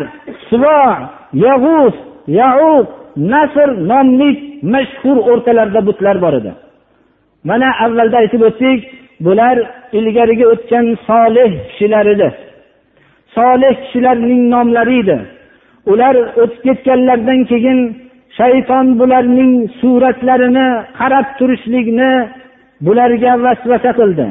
suvo 0.49 0.81
yag'us 1.47 1.95
yauq 2.41 2.89
nasr 3.18 3.70
nomli 3.92 4.30
mashhur 4.74 5.18
o'rtalarida 5.32 5.82
butlar 5.88 6.22
bor 6.22 6.34
edi. 6.40 6.52
Mana 7.50 7.70
avvalda 7.86 8.18
aytib 8.24 8.42
o'tdik 8.50 8.80
bular 9.26 9.58
ilgarigi 10.00 10.46
o'tgan 10.54 10.86
solih 11.08 11.52
kishilar 11.70 12.06
edi. 12.16 12.30
Solih 13.36 13.74
kishilarning 13.84 14.42
nomlari 14.54 14.98
edi. 15.04 15.18
Ular 15.92 16.16
o'tib 16.44 16.62
ketganlaridan 16.66 17.42
keyin 17.52 17.80
shayton 18.38 18.86
bularning 19.00 19.54
suratlarini 19.80 20.68
qarab 21.00 21.28
turishlikni 21.40 22.12
bularga 22.86 23.32
vasvasa 23.46 23.92
qildi. 24.00 24.28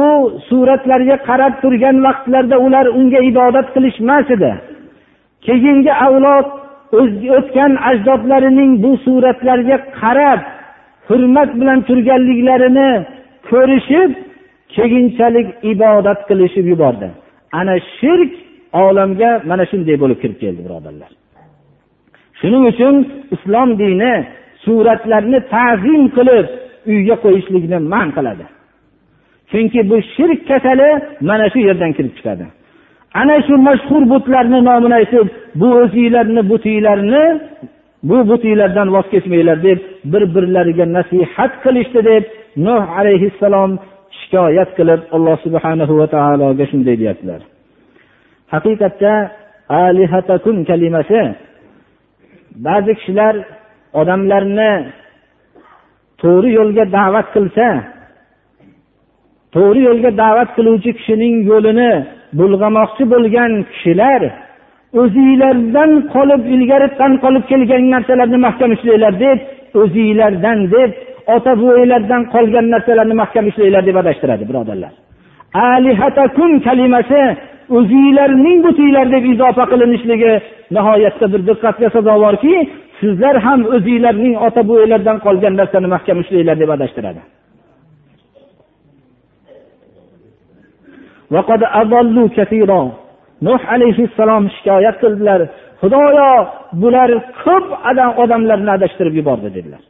U 0.00 0.02
suratlarga 0.48 1.16
qarab 1.28 1.54
turgan 1.62 1.96
vaqtlarda 2.06 2.56
ular 2.66 2.86
unga 2.98 3.20
ibodat 3.30 3.66
qilishmas 3.74 4.26
edi. 4.36 4.52
Keyingi 5.46 5.92
avlod 6.06 6.46
o'tgan 6.92 7.72
ajdodlarining 7.90 8.82
bu 8.82 8.90
suratlarga 9.04 9.76
qarab 10.00 10.40
hurmat 11.08 11.50
bilan 11.60 11.80
turganliklarini 11.88 12.90
ko'rishib 13.50 14.10
keyinchalik 14.76 15.48
ibodat 15.72 16.20
qilishib 16.28 16.66
yubordi. 16.72 17.08
Ana 17.52 17.74
shirk 17.98 18.32
olamga 18.72 19.30
mana 19.50 19.64
shunday 19.70 19.96
bo'lib 20.02 20.18
kirib 20.22 20.38
keldi 20.44 20.60
birodarlar. 20.66 21.10
Shuning 22.40 22.64
uchun 22.72 22.94
islom 23.34 23.68
dini 23.82 24.14
suratlarni 24.64 25.38
ta'zim 25.54 26.02
qilib 26.16 26.46
uyga 26.92 27.16
qo'yishlikni 27.24 27.78
man 27.92 28.08
qiladi. 28.16 28.44
Chunki 29.50 29.80
bu 29.90 29.96
shirk 30.14 30.40
kasali 30.50 30.90
mana 31.28 31.46
shu 31.52 31.58
yerdan 31.68 31.92
kirib 31.96 32.12
chiqadi. 32.18 32.46
Ana 33.14 33.36
shu 33.46 33.54
mashhur 33.68 34.02
butlarni 34.12 34.58
nomini 34.68 34.94
aytib 35.00 35.26
bu 35.60 35.68
o'zinglarni 35.80 36.42
butinglarni 36.50 37.24
bu 38.08 38.16
butinglardan 38.28 38.88
voz 38.94 39.06
kechmanglar 39.12 39.58
deb 39.62 39.78
bir 40.12 40.22
birlariga 40.34 40.86
nasihat 40.96 41.52
qilishdi 41.64 42.00
deb 42.10 42.24
nuh 42.66 42.82
alayhissalom 42.98 43.70
shikoyat 44.18 44.70
qilib 44.78 45.00
alloh 45.16 45.36
subhanahu 45.46 45.92
va 46.00 46.06
taologa 46.14 46.64
shunday 46.70 46.96
deyaptilar. 47.02 47.40
Haqiqatda 48.52 49.12
alihatakun 49.68 50.56
kalimasi 50.70 51.20
ba'zi 52.66 52.92
kishilar 52.98 53.34
odamlarni 54.00 54.72
to'g'ri 56.22 56.50
yo'lga 56.58 56.84
da'vat 56.98 57.26
qilsa 57.34 57.66
to'g'ri 59.54 59.80
yo'lga 59.88 60.10
da'vat 60.22 60.48
qiluvchi 60.56 60.90
kishining 60.98 61.34
yo'lini 61.50 61.92
bulg'amoqchi 62.38 63.04
bo'lgan 63.12 63.52
kishilar 63.72 64.22
o'zinglardan 65.00 65.90
qolib 66.14 66.42
ilgaridan 66.54 67.12
qolib 67.24 67.44
kelgan 67.50 67.82
narsalarni 67.94 68.38
mahkam 68.46 68.70
ushlanglar 68.76 69.14
deb 69.24 69.38
o'zinglardan 69.82 70.58
deb 70.74 70.90
ota 71.34 71.52
buvanglardan 71.60 72.22
qolgan 72.34 72.66
narsalarni 72.74 73.14
mahkam 73.22 73.44
ushlanglar 73.50 73.82
deb 73.88 73.96
adashtiradi 74.02 74.44
birodarlar. 74.50 74.92
Alihatakum 75.74 76.50
kalimasi 76.66 77.22
o'zinglarning 77.78 78.58
butinglar 78.66 79.06
deb 79.14 79.24
izofa 79.32 79.64
qilinishligi 79.72 80.32
nihoyatda 80.76 81.26
bir 81.32 81.40
diqqatga 81.48 81.88
sazovorki 81.96 82.54
sizlar 83.00 83.36
ham 83.46 83.60
o'zinglarning 83.76 84.34
ota 84.46 84.60
buvanglardan 84.68 85.18
qolgan 85.26 85.54
narsani 85.60 85.88
mahkam 85.94 86.16
ushlanglar 86.22 86.56
deb 86.62 86.70
adashtiradi. 86.76 87.20
Nuh 93.46 93.60
alayhissalom 93.74 94.44
shikoyat 94.54 94.96
qildilar. 95.02 95.40
Xudoyo 95.80 96.30
bular 96.82 97.10
ko'p 97.44 97.66
odamlarni 98.22 98.70
adashtirib 98.76 99.14
yubordi 99.20 99.48
dedilar. 99.56 99.82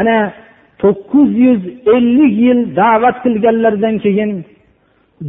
Ana 0.00 0.18
to'qqiz 0.82 1.30
yuz 1.44 1.62
ellik 1.94 2.34
yil 2.46 2.60
da'vat 2.80 3.16
qilganlaridan 3.24 3.96
keyin 4.04 4.30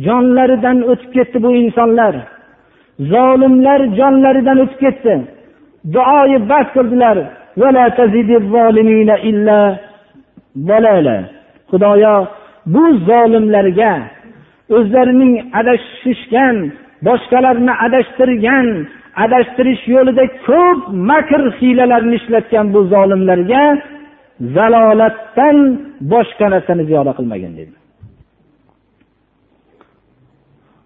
jonlaridan 0.06 0.78
o'tib 0.92 1.12
ketdi 1.18 1.38
bu 1.46 1.50
insonlar. 1.62 2.14
Zolimlar 3.14 3.80
jonlaridan 4.00 4.58
o'tib 4.64 4.80
ketdi. 4.86 5.14
Duoyi 5.94 6.38
bas 6.52 6.68
qildilar. 6.76 7.18
Xudoyo 11.72 12.16
bu 12.74 12.84
zolimlarga 13.10 13.94
o'zlarining 14.78 15.34
adashishgan 15.60 16.56
boshqalarni 17.08 17.74
adashtirgan 17.86 18.68
adashtirish 19.24 19.84
yo'lida 19.96 20.26
ko'p 20.48 20.80
makr 21.12 21.42
hiylalarni 21.60 22.16
ishlatgan 22.22 22.66
bu 22.74 22.80
zolimlarga 22.94 23.64
zalolatdan 24.56 25.58
boshqa 26.14 26.46
narsani 26.54 26.84
ziyoda 26.90 27.12
qilmagin 27.18 27.52
dedi. 27.60 27.74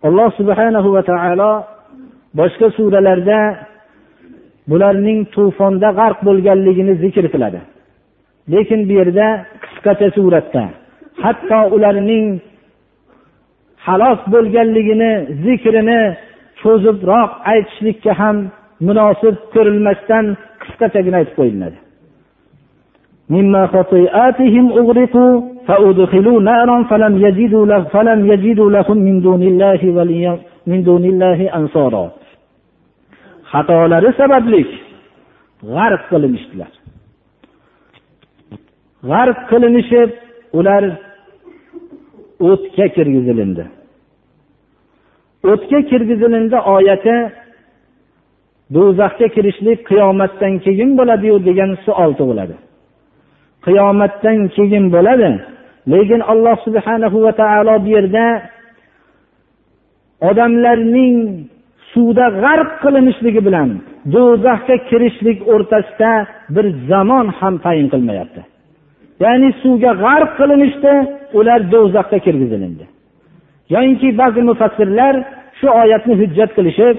Alloh 0.08 0.30
subhanahu 0.40 0.90
va 0.96 1.02
taolo 1.12 1.52
boshqa 2.40 2.68
suralarda 2.78 3.40
bularning 4.72 5.20
to'fonda 5.36 5.90
g'arq 6.00 6.20
bo'lganligini 6.28 6.94
zikr 7.04 7.26
qiladi. 7.34 7.60
Lekin 8.54 8.80
bu 8.88 8.94
yerda 9.00 9.28
qisqacha 9.64 10.08
suratda 10.18 10.64
hatto 11.23 11.61
ularning 11.75 12.27
halok 13.87 14.21
bo'lganligini 14.33 15.13
zikrini 15.45 16.01
cho'zibroq 16.61 17.31
aytishlikka 17.53 18.13
ham 18.21 18.37
munosib 18.87 19.37
ko'rilmasdan 19.55 20.25
qisqachagina 20.63 21.17
aytib 21.21 21.37
qo'yiladi 21.41 21.79
مما 23.37 23.63
خطيئاتهم 23.75 24.67
أغرقوا 24.81 25.33
فأدخلوا 25.67 26.39
نارا 26.51 26.77
فلم 26.91 27.15
يجدوا 27.27 27.67
له 27.73 27.83
فلم 27.95 28.21
يجدوا 28.33 28.71
لهم 28.77 28.99
من 29.07 29.17
دون 29.27 29.43
الله 29.51 29.81
وليا 29.97 30.33
من 30.71 30.79
دون 30.89 31.05
الله 31.13 31.39
أنصارا 31.59 32.05
xatolari 33.55 34.11
sababli 34.21 34.63
g'arq 35.75 36.03
qilinishdilar 36.11 36.73
g'arq 39.11 39.39
qilinishib 39.51 40.11
ular 40.59 40.85
o'tga 42.50 42.86
kirgizilindi. 42.96 43.66
O'tga 45.52 45.80
kirgizilindi 45.90 46.58
oyati 46.76 47.16
do'zaxga 48.76 49.28
kirishlik 49.36 49.80
qiyomatdan 49.90 50.54
keyin 50.66 50.90
bo'ladiyu 51.00 51.36
degan 51.48 51.72
savol 51.86 52.12
tug'iladi 52.20 52.56
qiyomatdan 53.66 54.38
keyin 54.56 54.86
bo'ladi 54.96 55.30
lekin 55.94 56.22
alloh 56.32 56.56
subhanahu 56.66 57.18
va 57.26 57.32
taolo 57.42 57.76
bu 57.86 57.90
yerda 57.96 58.26
odamlarning 60.30 61.16
suvda 61.92 62.26
g'arq 62.44 62.72
qilinishligi 62.84 63.42
bilan 63.48 63.70
do'zaxga 64.14 64.76
kirishlik 64.90 65.40
o'rtasida 65.54 66.12
bir 66.56 66.66
zamon 66.92 67.28
ham 67.40 67.56
tayin 67.66 67.88
qilmayapti. 67.94 68.42
Ya'ni 69.24 69.50
suvga 69.62 69.92
g'arq 70.04 70.30
qilinishdi 70.40 70.94
ular 71.40 71.60
do'zaxga 71.74 72.20
kirgizilindi. 72.26 72.86
Yoyinki 73.74 74.08
ba'zi 74.22 74.42
mufassirlar 74.50 75.16
shu 75.60 75.68
oyatni 75.82 76.14
hujjat 76.22 76.52
qilishib 76.58 76.98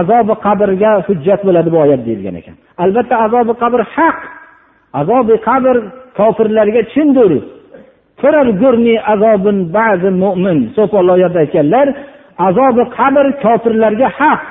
azobi 0.00 0.34
qabrga 0.46 0.90
hujjat 1.06 1.40
bo'ladi 1.46 1.68
bu 1.74 1.78
oyat 1.84 2.00
deyilgan 2.06 2.36
ekan. 2.40 2.56
Albatta 2.84 3.14
azobi 3.26 3.52
qabr 3.62 3.80
haq. 3.94 4.18
Azobi 5.00 5.34
qabr 5.48 5.76
kofirlarga 6.18 6.82
chindir 6.94 7.30
oyatda 11.16 11.38
aytganlar 11.44 11.86
azobi 12.48 12.84
qabr 12.98 13.26
kofirlarga 13.44 14.08
haq. 14.18 14.42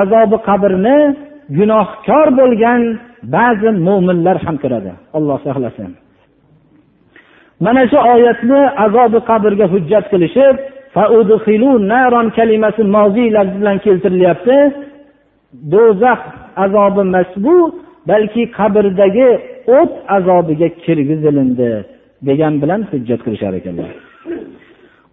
Azobi 0.00 0.36
qabrni 0.48 0.98
gunohkor 1.58 2.26
bo'lgan 2.40 2.80
ba'zi 3.36 3.68
mo'minlar 3.86 4.36
ham 4.44 4.56
ko'radi. 4.62 4.90
Alloh 5.16 5.38
saqlasin 5.46 5.90
mana 7.60 7.82
shu 7.90 7.98
oyatni 8.14 8.60
azobi 8.84 9.18
qabrga 9.30 9.66
hujjat 9.74 10.04
qilishib 10.12 10.56
kalimasi 12.38 12.82
moziylar 12.96 13.46
bilan 13.56 13.78
keltirilyapti. 13.84 14.56
Do'zax 15.72 16.20
azobi 16.64 17.00
emas 17.00 17.30
bu 17.44 17.56
balki 18.08 18.42
qabrdagi 18.58 19.28
o't 19.78 19.92
azobiga 20.16 20.68
kirgizilindi 20.84 21.70
degan 22.28 22.54
bilan 22.62 22.80
hujjat 22.90 23.20
qilishar 23.24 23.52
ekanlar. 23.60 23.90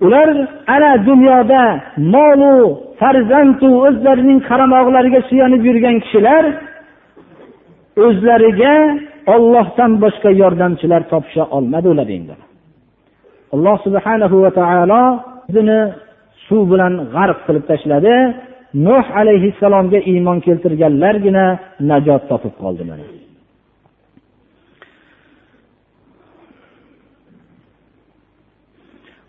Ular 0.06 0.30
ana 0.76 0.92
dunyoda 1.10 1.64
molu 1.98 2.56
farzandu 3.00 3.70
o'zlarining 3.88 4.40
qaramog'lariga 4.50 5.22
suyanib 5.30 5.62
yurgan 5.70 5.96
kishilar 6.04 6.44
o'zlariga 8.06 8.74
ollohdan 9.35 9.93
boshqa 10.03 10.31
yordamchilar 10.43 11.03
topisha 11.13 11.45
olmadi 11.57 11.87
ular 11.95 12.09
endi 12.19 12.35
alloh 13.55 13.77
subhanahu 13.87 14.37
va 14.45 14.51
taolo 14.61 15.03
o'zini 15.49 15.79
suv 16.47 16.63
bilan 16.73 16.93
g'arq 17.15 17.39
qilib 17.47 17.65
tashladi 17.71 18.15
nuh 18.87 19.05
alayhissalomga 19.21 20.01
iymon 20.13 20.39
keltirganlargina 20.47 21.45
najot 21.91 22.23
topib 22.31 22.55
qoldi 22.65 22.85
mana 22.93 23.07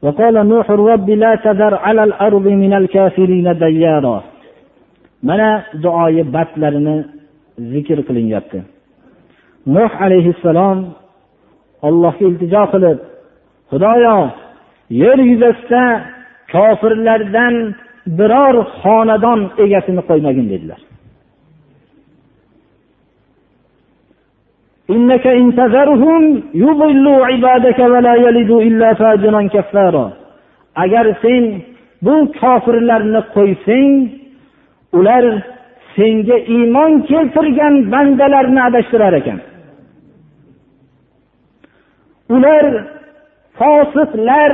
وقال 0.06 0.36
نوح 0.54 0.68
رب 0.72 1.10
لا 1.24 1.32
تذر 1.46 1.74
على 1.86 2.04
الأرض 2.10 2.46
من 2.64 2.74
الكافرين 2.82 3.48
ديارا 3.66 4.18
mana 5.28 5.66
duoyi 5.84 6.24
batlarini 6.36 6.96
zikr 7.72 7.98
qilinyapti 8.08 8.60
nuh 9.76 9.92
alayhissalom 10.06 10.80
allohga 11.88 12.24
iltijo 12.30 12.64
qilib 12.74 12.98
xudoyo 13.72 14.18
yer 15.02 15.20
yuzasida 15.32 15.84
kofirlardan 16.54 17.56
biror 18.18 18.56
xonadon 18.82 19.40
egasini 19.64 20.02
qo'ymagin 20.10 20.48
dedilar 20.54 20.82
إنك 24.96 25.26
إن 25.28 25.56
تذرهم 25.62 26.24
يضلوا 26.54 27.26
عبادك 27.26 27.80
ولا 27.80 28.16
يلدوا 28.26 28.62
إلا 28.62 28.90
فاجرا 28.94 29.42
كفارا 29.54 30.08
agar 30.84 31.06
sen 31.22 31.44
bu 32.06 32.16
kofirlarni 32.42 33.22
qo'ysang 33.36 33.92
ular 34.98 35.26
senga 35.96 36.38
iymon 36.56 36.92
keltirgan 37.10 37.76
bandalarni 37.94 38.62
adashtirar 38.68 39.14
ekan 39.22 39.40
Ular 42.35 42.65
fosiqlar 43.59 44.53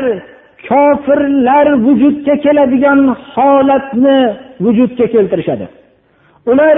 kofirlar 0.69 1.67
vujudga 1.87 2.35
keladigan 2.45 3.01
holatni 3.33 4.19
vujudga 4.65 5.07
keltirishadi. 5.15 5.67
Ular 6.51 6.77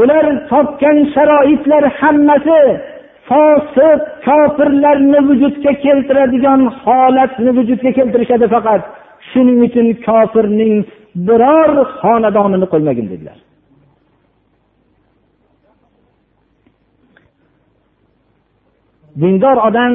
ular 0.00 0.26
topgan 0.50 0.98
sharoitlar 1.14 1.84
hammasi 2.00 2.60
fosiq 3.28 4.00
kofirlarni 4.26 5.20
vujudga 5.28 5.72
keltiradigan 5.84 6.60
holatni 6.82 7.50
vujudga 7.58 7.90
keltirishadi 7.98 8.46
faqat. 8.54 8.82
Shuning 9.30 9.58
uchun 9.66 9.86
kofirning 10.06 10.74
biror 11.26 11.70
xonadonini 12.00 12.66
qo'ymagin 12.72 13.06
dedilar. 13.12 13.38
Dindor 19.20 19.56
odam 19.68 19.92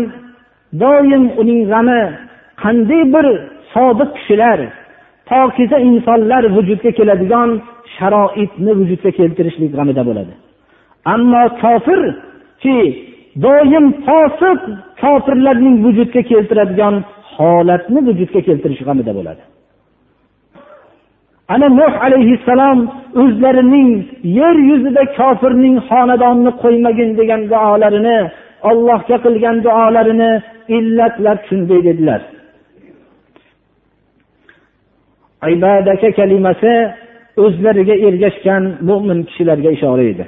doim 0.83 1.23
uning 1.41 1.61
g'ami 1.71 2.01
qanday 2.63 3.03
bir 3.13 3.25
sodiq 3.73 4.09
kishilar 4.17 4.59
pokiza 5.29 5.77
insonlar 5.89 6.43
vujudga 6.55 6.91
keladigan 6.97 7.49
sharoitni 7.95 8.71
vujudga 8.79 9.11
keltirishlik 9.19 9.71
g'amida 9.77 10.03
bo'ladi. 10.09 10.33
Ammo 11.13 11.43
kofirki 11.63 12.77
doim 13.45 13.85
fosiq 14.05 14.59
kofirlarning 15.01 15.75
vujudga 15.85 16.21
keltiradigan 16.31 16.95
holatni 17.35 17.99
vujudga 18.07 18.41
keltirish 18.47 18.81
g'amida 18.87 19.13
bo'ladi. 19.19 19.43
Ana 21.53 21.67
nuh 21.79 21.93
alayhissalom 22.05 22.79
o'zlarining 23.21 23.89
yer 24.39 24.55
yuzida 24.69 25.03
kofirning 25.17 25.75
xonadonini 25.89 26.51
qo'ymagin 26.63 27.09
degan 27.19 27.41
duolarini 27.51 28.19
ollohga 28.69 29.17
qilgan 29.25 29.57
duolarini 29.65 30.31
illatlab 30.77 31.39
shunday 31.49 31.79
dedilar. 31.87 32.21
Ibadaka 35.55 36.09
kalimasi 36.19 36.73
o'zlariga 37.43 37.95
ergashgan 38.07 38.63
mo'min 38.89 39.19
kishilarga 39.27 39.69
ishora 39.77 40.03
edi. 40.11 40.25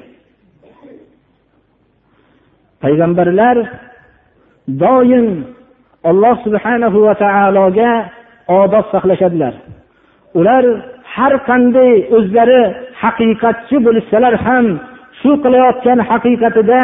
Payg'ambarlar 2.83 3.57
doim 4.83 5.27
alloh 6.09 6.35
subhanahu 6.45 6.97
va 7.05 7.13
taologa 7.23 7.91
odob 8.61 8.85
saqlashadilar. 8.93 9.53
Ular 10.39 10.63
har 11.15 11.33
qanday 11.49 11.91
o'zlari 12.17 12.61
haqiqatchi 13.01 13.77
bo'lishsalar 13.85 14.33
ham 14.45 14.65
shu 15.19 15.31
qilayotgan 15.43 15.99
haqiqatida 16.09 16.81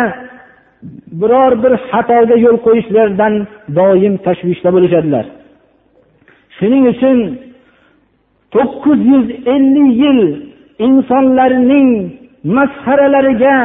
biror 1.22 1.54
bir 1.64 1.74
xatoga 1.90 2.36
yo'l 2.46 2.58
qo'yishlaridan 2.66 3.34
doim 3.78 4.14
tashvishda 4.26 4.70
bo'lishadilar. 4.76 5.26
Shuning 6.58 6.84
uchun 6.94 7.18
to'qqiz 8.56 9.00
yuz 9.12 9.26
ellik 9.54 9.90
yil 10.04 10.22
insonlarning 10.88 11.90
masxaralariga 12.58 13.58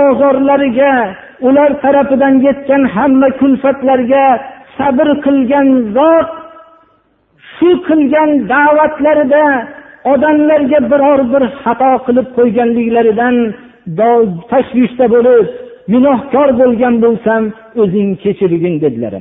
ozorlariga 0.00 0.94
ular 1.48 1.70
tarafidan 1.82 2.34
yetgan 2.46 2.82
hamma 2.94 3.28
kulfatlarga 3.40 4.24
sabr 4.78 5.08
qilgan 5.24 5.68
zot 5.96 6.28
shu 7.54 7.70
qilgan 7.88 8.30
da'vatlarida 8.52 9.44
odamlarga 10.12 10.80
biror 10.92 11.20
bir 11.32 11.42
xato 11.62 11.92
qilib 12.06 12.28
qo'yganliklaridan 12.36 13.36
tashvishda 14.50 15.06
bo'lib 15.14 15.46
gunohkor 15.92 16.48
bo'lgan 16.60 16.94
bo'lsam 17.04 17.42
o'zing 17.82 18.08
kechirgin 18.22 18.74
dedilar 18.84 19.14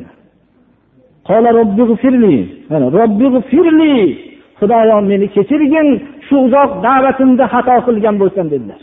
xudoyo 4.59 4.97
meni 5.09 5.27
kechirgin 5.35 5.87
shu 6.27 6.35
uzoq 6.45 6.71
da'vatimda 6.85 7.45
xato 7.53 7.75
qilgan 7.87 8.15
bo'lsam 8.21 8.47
dedilar. 8.53 8.81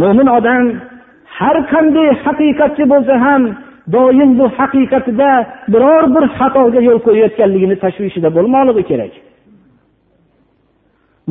Mo'min 0.00 0.28
odam 0.38 0.64
har 1.38 1.56
qanday 1.72 2.08
haqiqatchi 2.24 2.84
bo'lsa 2.92 3.14
ham 3.26 3.42
doim 3.94 4.30
bu 4.38 4.46
haqiqatida 4.58 5.30
biror 5.72 6.04
bir 6.14 6.24
xatoga 6.38 6.80
yo'l 6.88 7.00
qo'yayotganligini 7.06 7.76
tashvishida 7.84 8.28
bo'lmoqligi 8.36 8.82
kerak. 8.90 9.12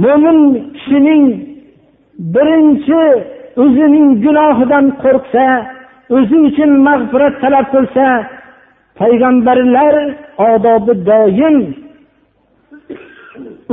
Mo'min 0.03 0.37
kishining 0.77 1.23
birinchi 2.35 3.01
o'zining 3.63 4.07
gunohidan 4.23 4.85
qo'rqsa 5.03 5.45
o'zi 6.15 6.37
uchun 6.47 6.71
mag'firat 6.87 7.35
talab 7.43 7.65
qilsa 7.73 8.07
payg'ambarlar 8.99 9.95
odobi 10.51 10.93
doim 11.09 11.57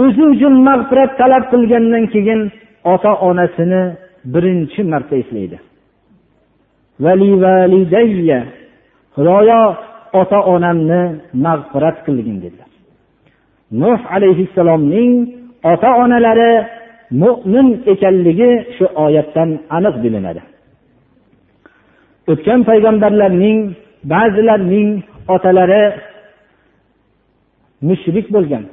o'zi 0.02 0.22
uchun 0.32 0.54
mag'firat 0.68 1.10
talab 1.20 1.44
qilgandan 1.52 2.04
keyin 2.14 2.40
ota 2.92 3.12
onasini 3.28 3.82
birinchi 4.32 4.80
marta 4.92 5.14
eslaydi. 5.22 5.58
Xudoyo 9.14 9.62
ota 10.20 10.38
onamni 10.54 11.02
mag'firat 11.44 11.96
qilgin 12.06 12.36
dedilar. 12.44 12.70
Nuh 13.82 14.00
alayhissalomning 14.16 15.12
ota 15.72 15.90
onalari 16.02 16.52
mo'min 17.22 17.68
ekanligi 17.92 18.50
shu 18.76 18.84
oyatdan 19.04 19.50
aniq 19.76 19.94
bilinadi. 20.04 20.42
O'tgan 22.30 22.60
payg'ambarlarning 22.68 23.58
ba'zilarining 24.12 24.90
otalari 25.34 25.84
mushrik 27.88 28.26
bo'lgan. 28.34 28.64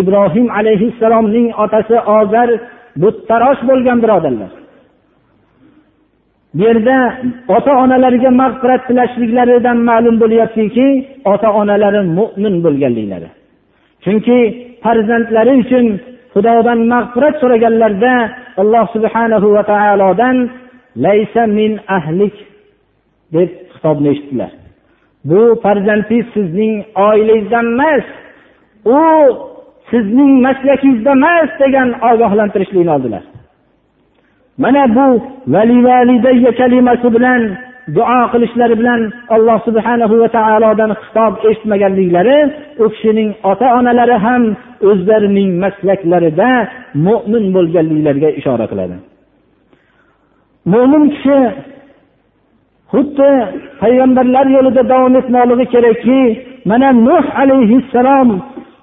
Ibrohim 0.00 0.46
alayhissalomning 0.58 1.46
otasi 1.64 1.96
ozar 2.18 2.48
buttarosh 3.02 3.60
bo'lgan 3.70 3.98
birodarlar. 4.02 4.50
Bu 6.54 6.62
yerda 6.66 6.96
ota 7.56 7.72
onalariga 7.82 8.30
mag'firat 8.42 8.82
tilashliklaridan 8.88 9.78
ma'lum 9.88 10.16
bo'lyaptiki 10.22 10.86
ota 11.32 11.48
onalari 11.60 12.00
mo'min 12.18 12.54
bo'lganliklari. 12.64 13.28
Chunki 14.04 14.38
farzandlari 14.84 15.52
uchun 15.62 15.86
xudodan 16.34 16.80
mag'firat 16.92 17.34
so'raganlarida 17.42 18.14
alloh 18.62 18.86
subhanahu 18.94 19.46
va 19.56 19.62
taolodan 19.72 20.36
laysa 21.04 21.42
min 21.58 21.72
ahlik 21.96 22.34
deb 23.34 23.50
xitobni 23.74 24.08
eshitdilar. 24.14 24.52
Bu 25.28 25.40
farzandingiz 25.62 26.26
sizning 26.34 26.74
oilangizdan 27.06 27.66
emas 27.74 28.06
u 28.96 29.00
sizning 29.90 30.32
maslakingizda 30.46 31.12
emas 31.20 31.50
degan 31.62 31.88
ogohlantirishlikni 32.10 32.90
oldilar. 32.96 33.24
Mana 34.62 34.84
bu 34.96 35.06
vali 35.54 35.78
validayya 35.88 36.52
kalimasi 36.60 37.08
bilan 37.14 37.42
duo 37.96 38.20
qilishlari 38.32 38.74
bilan 38.80 39.00
alloh 39.34 39.58
subhanahu 39.68 40.14
va 40.22 40.28
taolodan 40.38 40.90
xitob 41.02 41.32
eshitmaganliklari 41.50 42.38
u 42.82 42.84
kishining 42.92 43.28
ota 43.50 43.66
onalari 43.78 44.16
ham 44.26 44.42
o'zlarining 44.90 45.50
maslaklarida 45.64 46.50
mo'min 47.06 47.44
bo'lganliklariga 47.56 48.30
ishora 48.40 48.66
qiladi. 48.72 48.96
Mo'min 50.72 51.04
kishi 51.14 51.38
xuddi 52.92 53.30
payg'ambarlar 53.82 54.46
yo'lida 54.56 54.82
davom 54.92 55.14
etmoqligi 55.20 55.66
kerakki 55.74 56.20
mana 56.70 56.88
nuh 57.06 57.24
alayhissalom 57.42 58.28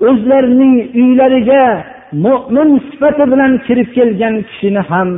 o'zlarining 0.09 0.75
uylariga 1.01 1.65
mo'min 2.25 2.69
sifati 2.89 3.23
bilan 3.31 3.51
kirib 3.65 3.89
kelgan 3.97 4.35
kishini 4.47 4.81
ham 4.89 5.09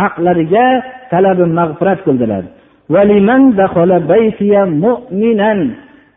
haqlariga 0.00 0.66
talabi 1.12 1.44
mag'firat 1.58 2.00
qildilar. 2.06 2.44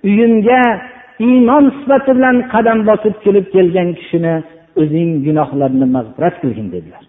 Uyimga 0.08 0.62
iymon 1.20 1.66
sifati 1.78 2.12
bilan 2.18 2.38
qadam 2.54 2.80
bosib 2.90 3.16
kirib 3.24 3.46
kelgan 3.56 3.90
kishini 4.00 4.36
o'zing 4.82 5.10
gunohlarini 5.26 5.88
mag'firat 5.96 6.36
qilgin 6.42 6.68
dedilar. 6.76 7.04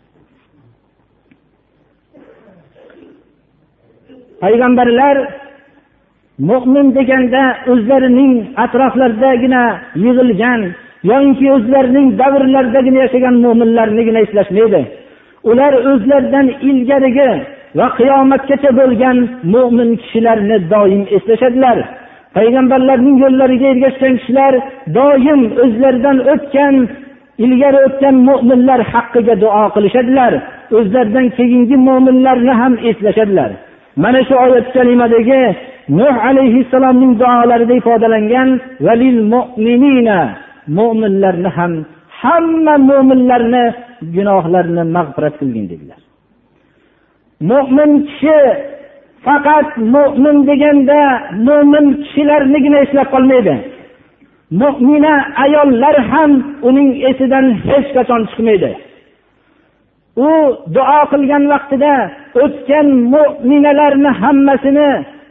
Payg'ambarlar 4.43 5.17
mo'min 6.49 6.87
deganda 6.99 7.43
o'zlarining 7.73 8.33
atroflaridagina 8.65 9.63
yig'ilgan 10.05 10.61
yoinki 11.11 11.47
o'zlarining 11.57 12.07
davrlaridagina 12.21 12.99
yashagan 13.05 13.35
mo'minlarnigina 13.45 14.21
eslashmaydi. 14.27 14.83
Ular 15.51 15.73
o'zlaridan 15.91 16.47
ilgarigi 16.69 17.31
va 17.79 17.87
qiyomatgacha 17.99 18.71
bo'lgan 18.81 19.19
mo'min 19.55 19.91
kishilarni 20.03 20.57
doim 20.73 21.03
eslashadilar. 21.17 21.79
Payg'ambarlarning 22.37 23.17
yo'llariga 23.25 23.67
ergashgan 23.75 24.15
kishilar 24.21 24.53
doim 24.99 25.41
o'zlaridan 25.65 26.19
o'tgan 26.33 26.75
ilgari 27.45 27.79
o'tgan 27.87 28.17
mo'minlar 28.29 28.81
haqqiga 28.93 29.35
duo 29.45 29.65
qilishadilar. 29.75 30.33
O'zlaridan 30.79 31.27
keyingi 31.39 31.77
mo'minlarni 31.89 32.53
ham 32.61 32.75
eslashadilar. 32.91 33.51
Mana 34.03 34.21
shu 34.29 34.35
oyat 34.45 34.67
kalimadagi 34.77 35.43
nuh 35.99 36.17
alayhissalomning 36.29 37.13
duolarida 37.23 37.75
ifodalangan 37.81 38.49
mo'minlarni 40.79 41.51
ham 41.59 41.73
hamma 42.23 42.75
mo'minlarni 42.91 43.65
gunohlarini 44.15 44.85
mag'firat 44.97 45.35
qilgin 45.41 45.67
dedilar. 45.73 45.98
Mo'min 47.41 47.91
kishi 48.09 48.41
faqat 49.25 49.69
mo'min 49.95 50.37
deganda 50.49 51.01
mo'min 51.47 51.87
kishilarnigina 52.03 52.79
eslab 52.85 53.09
qolmaydi. 53.15 53.55
Mo'mina 54.61 55.15
ayollar 55.45 55.97
ham 56.13 56.33
uning 56.69 56.91
esidan 57.11 57.47
hech 57.69 57.89
qachon 57.97 58.23
chiqmaydi. 58.31 58.73
U 60.29 60.31
duo 60.75 61.01
qilgan 61.13 61.45
vaqtida 61.53 61.95
o'tgan 62.45 62.87
mo'minalarni 63.15 64.11
hammasini 64.23 64.91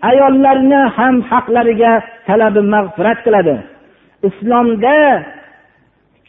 ayollarni 0.10 0.82
ham 0.98 1.16
haqlariga 1.30 1.94
talabi 2.28 2.62
mag'firat 2.74 3.20
qiladi. 3.26 3.56
Islomda 4.28 4.98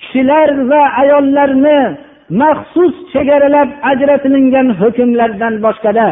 kishilar 0.01 0.49
va 0.71 0.83
ayollarni 1.03 1.79
maxsus 2.31 2.95
chegaralab 3.13 3.69
ajratilingan 3.91 4.69
hukmlardan 4.81 5.55
boshqada 5.65 6.09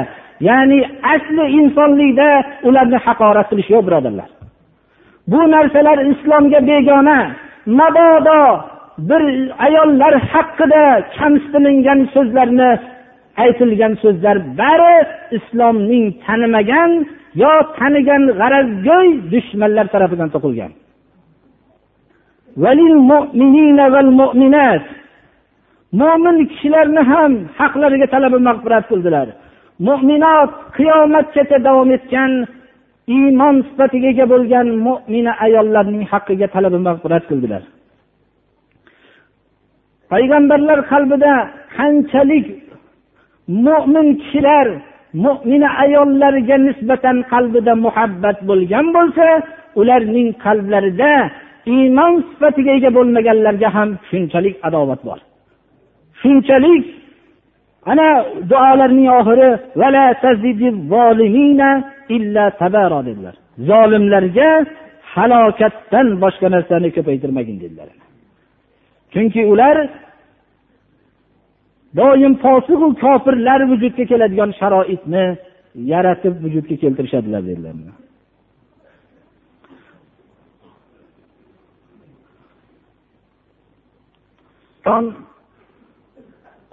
ya'ni 0.48 0.79
asli 1.14 1.44
insonlikda 1.61 2.29
ularni 2.68 2.98
haqorat 3.07 3.46
qilish 3.50 3.68
yo'q 3.74 3.83
birodarlar. 3.87 4.29
Bu 5.31 5.40
narsalar 5.55 5.98
islomga 6.12 6.61
begona 6.70 7.18
mabodo 7.79 8.42
bir 9.09 9.22
ayollar 9.66 10.14
haqida 10.33 10.85
kamsitilingan 11.16 12.00
so'zlarni 12.14 12.70
aytilgan 13.44 13.92
so'zlar 14.02 14.37
bari 14.61 14.96
islomning 15.38 16.07
tanimagan 16.26 16.90
yo 17.42 17.52
tanigan 17.79 18.22
g'arazgo'y 18.40 19.09
dushmanlar 19.33 19.87
tarafidan 19.94 20.29
to'qilgan 20.35 20.72
mo'min 25.92 26.37
kishilarni 26.51 27.03
ham 27.12 27.33
haqlariga 27.59 28.07
talabi 28.14 28.38
mag'firat 28.49 28.85
qildilar. 28.90 29.29
Mo'minot 29.88 30.51
qiyomatgacha 30.77 31.59
davom 31.66 31.90
etgan 31.96 32.33
iymon 33.16 33.57
sifatiga 33.68 34.09
ega 34.14 34.27
bo'lgan 34.33 34.66
mo'mina 34.87 35.33
ayollarning 35.46 36.05
haqqiga 36.12 36.46
talabi 36.55 36.79
mag'firat 36.88 37.25
qildilar. 37.31 37.62
Payg'ambarlar 40.12 40.79
qalbida 40.92 41.33
qanchalik 41.77 42.46
mo'min 43.66 44.07
kishilar 44.20 44.66
mo'mina 45.25 45.68
ayollarga 45.85 46.57
nisbatan 46.66 47.16
qalbida 47.33 47.72
muhabbat 47.87 48.38
bo'lgan 48.49 48.87
bo'lsa 48.96 49.27
ularning 49.81 50.29
qalblarida 50.44 51.12
iymon 51.75 52.12
sifatiga 52.29 52.72
ega 52.79 52.90
bo'lmaganlarga 52.96 53.68
ham 53.77 53.88
shunchalik 54.09 54.55
adovat 54.68 55.01
bor. 55.09 55.20
Shunchalik 56.20 56.85
ana 57.90 58.09
duolarning 58.50 59.09
oxiri 59.18 59.48
dedilar. 63.09 63.35
Zolimlarga 63.70 64.50
halokatdan 65.14 66.07
boshqa 66.22 66.48
narsani 66.55 66.88
ko'paytirmagin 66.96 67.57
dedilar. 67.64 67.88
Chunki 69.12 69.40
ular 69.52 69.76
doim 71.98 72.35
fosiqu 72.44 72.88
kofirlar 73.05 73.61
vujudga 73.70 74.05
keladigan 74.11 74.50
sharoitni 74.61 75.24
yaratib 75.92 76.35
vujudga 76.44 76.74
keltirishadilar 76.83 77.42
dedilar. 77.50 77.74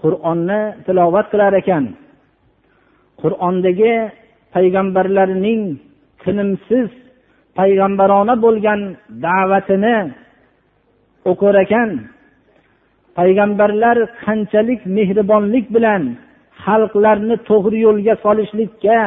Qur'onni 0.03 0.61
tilovat 0.85 1.27
qilar 1.31 1.53
ekan. 1.61 1.85
Qur'ondagi 3.21 3.95
payg'ambarlarning 4.55 5.61
tinimsiz 6.23 6.89
payg'ambarona 7.59 8.35
bo'lgan 8.45 8.81
da'vatini 9.25 9.97
o'qir 11.31 11.55
ekan. 11.65 11.89
Payg'ambarlar 13.17 13.97
qanchalik 14.23 14.81
mehribonlik 14.97 15.65
bilan 15.75 16.03
xalqlarni 16.65 17.35
to'g'ri 17.49 17.79
yo'lga 17.87 18.13
solishlikka 18.25 18.99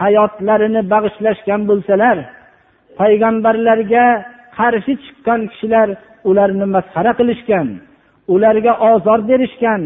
hayotlarini 0.00 0.82
bag'ishlashgan 0.92 1.60
bo'lsalar 1.70 2.16
payg'ambarlarga 3.00 4.06
qarshi 4.58 4.94
chiqqan 5.04 5.40
kishilar 5.50 5.88
ularni 6.30 6.66
masxara 6.74 7.12
qilishgan 7.18 7.68
ularga 8.34 8.72
ozor 8.90 9.20
berishgan 9.30 9.82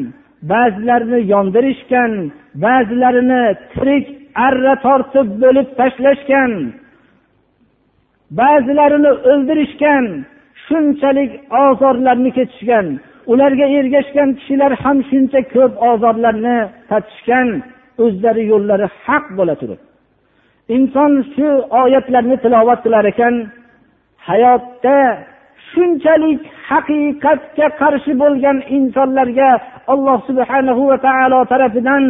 ba'zilarini 0.50 1.20
yondirishgan 1.33 2.12
ba'zilarini 2.64 3.42
tirik 3.72 4.07
arra 4.46 4.74
tortib 4.87 5.28
bo'lib 5.42 5.68
tashlashgan 5.78 6.52
ba'zilarini 8.40 9.12
o'ldirishgan 9.31 10.05
shunchalik 10.66 11.31
ozorlarni 11.64 12.31
kechishgan 12.38 12.87
ularga 13.33 13.66
ergashgan 13.78 14.28
kishilar 14.38 14.72
ham 14.83 14.98
shuncha 15.11 15.40
ko'p 15.55 15.72
ozorlarni 15.90 16.59
tatishgan 16.90 17.48
o'zlari 18.05 18.42
yo'llari 18.52 18.87
haq 19.05 19.24
bo'la 19.38 19.55
turib. 19.61 19.81
Inson 20.76 21.12
shu 21.35 21.48
oyatlarni 21.83 22.37
tilovat 22.44 22.81
qilar 22.85 23.05
ekan 23.12 23.35
hayotda 24.28 24.96
shunchalik 25.72 26.40
haqiqatga 26.70 27.66
qarshi 27.80 28.12
bo'lgan 28.22 28.56
insonlarga 28.76 29.50
alloh 29.92 30.18
subhanahu 30.28 30.82
va 30.90 30.98
taolo 31.06 31.40
tarafidan 31.52 32.04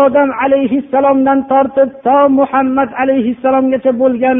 odam 0.00 0.30
alayhissalomdan 0.44 1.38
tortib 1.52 1.90
to 2.06 2.18
muhammad 2.38 2.90
alayhissalomgacha 3.02 3.92
bo'lgan 4.02 4.38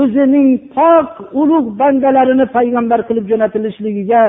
o'zining 0.00 0.48
pok 0.76 1.08
ulug' 1.40 1.68
bandalarini 1.80 2.46
payg'ambar 2.56 3.00
qilib 3.08 3.26
jo'natilishligiga 3.30 4.22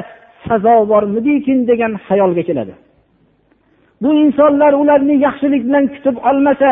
sazovormidikin 0.48 1.60
degan 1.70 1.94
xayolga 2.08 2.44
keladi. 2.50 2.74
Bu 4.02 4.10
insonlar 4.24 4.74
ularni 4.82 5.16
yaxshilik 5.26 5.62
bilan 5.68 5.86
kutib 5.94 6.16
olmasa 6.30 6.72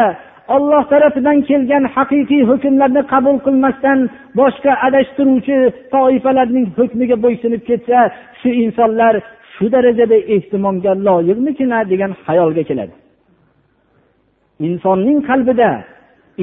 olloh 0.53 0.83
tarafidan 0.91 1.37
kelgan 1.49 1.83
haqiqiy 1.95 2.43
hukmlarni 2.49 3.01
qabul 3.13 3.37
qilmasdan 3.45 3.99
boshqa 4.39 4.71
adashtiruvchi 4.87 5.57
toifalarning 5.93 6.65
hukmiga 6.77 7.17
bo'ysunib 7.25 7.61
ketsa 7.69 7.99
shu 8.39 8.49
insonlar 8.63 9.13
shu 9.53 9.65
darajada 9.73 10.17
ehtimomga 10.35 10.91
loyiqmikin 11.07 11.69
degan 11.91 12.11
xayolga 12.25 12.63
keladi. 12.69 12.93
Insonning 14.67 15.19
qalbida 15.29 15.71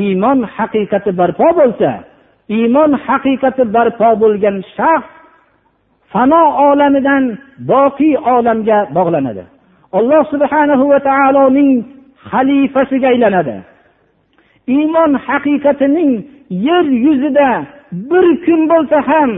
iymon 0.05 0.39
haqiqati 0.57 1.11
barpo 1.21 1.49
bo'lsa 1.61 1.91
iymon 2.59 2.91
haqiqati 3.07 3.63
barpo 3.77 4.09
bo'lgan 4.23 4.57
shaxs 4.77 5.11
fano 6.13 6.45
olamidan 6.69 7.25
boqiy 7.73 8.15
olamga 8.35 8.79
bog'lanadi. 8.97 9.45
Alloh 9.99 10.23
subhanahu 10.33 10.85
va 10.93 10.99
taoloning 11.11 11.71
xalifasiga 12.31 13.09
aylanadi. 13.15 13.57
Iymon 14.67 15.13
haqiqatining 15.27 16.13
yer 16.51 16.85
yuzida 17.05 17.51
bir 17.93 18.27
kun 18.45 18.61
bo'lsa 18.73 18.99
ham 19.09 19.31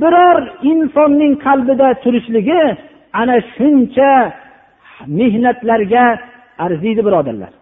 biror 0.00 0.40
insonning 0.70 1.34
qalbida 1.46 1.88
turishligi 2.02 2.62
ana 3.20 3.36
shuncha 3.54 4.12
mehnatlarga 5.18 6.06
arziydi 6.64 7.02
birodarlar. 7.06 7.52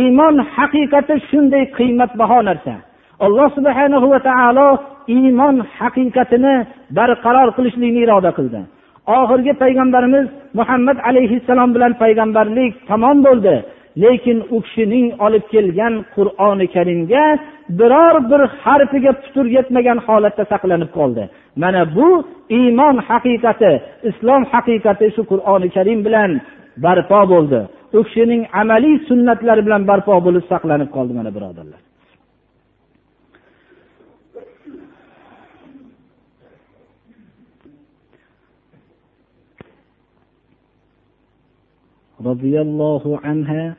Iymon 0.00 0.36
haqiqati 0.56 1.14
shunday 1.28 1.64
qiymatbaho 1.78 2.38
narsa. 2.48 2.74
Alloh 3.24 3.48
subhana 3.56 3.98
va 4.12 4.18
taolo 4.28 4.68
iymon 5.16 5.56
haqiqatini 5.78 6.54
barqaror 6.98 7.48
qilishlikni 7.56 8.00
iroda 8.06 8.30
qildi. 8.38 8.60
Oxirgi 9.18 9.52
payg'ambarimiz 9.62 10.26
muhammad 10.58 10.98
alayhissalom 11.08 11.70
bilan 11.74 11.92
payg'ambarlik 12.02 12.72
tamom 12.90 13.18
bo'ldi. 13.26 13.54
lekin 14.03 14.37
u 14.55 14.57
kishining 14.65 15.07
olib 15.25 15.45
kelgan 15.53 15.93
qur'oni 16.15 16.67
karimga 16.75 17.25
biror 17.79 18.15
bir 18.31 18.41
harfiga 18.63 19.11
putur 19.23 19.45
yetmagan 19.57 19.99
holatda 20.07 20.43
saqlanib 20.51 20.91
qoldi 20.97 21.23
mana 21.63 21.81
bu 21.95 22.07
iymon 22.59 22.95
haqiqati 23.09 23.71
islom 24.09 24.41
haqiqati 24.53 25.05
shu 25.15 25.21
qur'oni 25.31 25.67
karim 25.75 25.99
bilan 26.07 26.31
barpo 26.85 27.21
bo'ldi 27.33 27.59
u 27.97 27.99
kishining 28.07 28.41
amaliy 28.61 28.95
sunnatlari 29.09 29.61
bilan 29.67 29.81
barpo 29.89 30.13
bo'lib 30.25 30.43
saqlanib 30.51 30.89
qoldi 30.95 31.13
mana 31.19 31.31
birodarlar 31.37 31.81
رضي 42.29 42.61
الله 42.61 43.19
عنها 43.23 43.75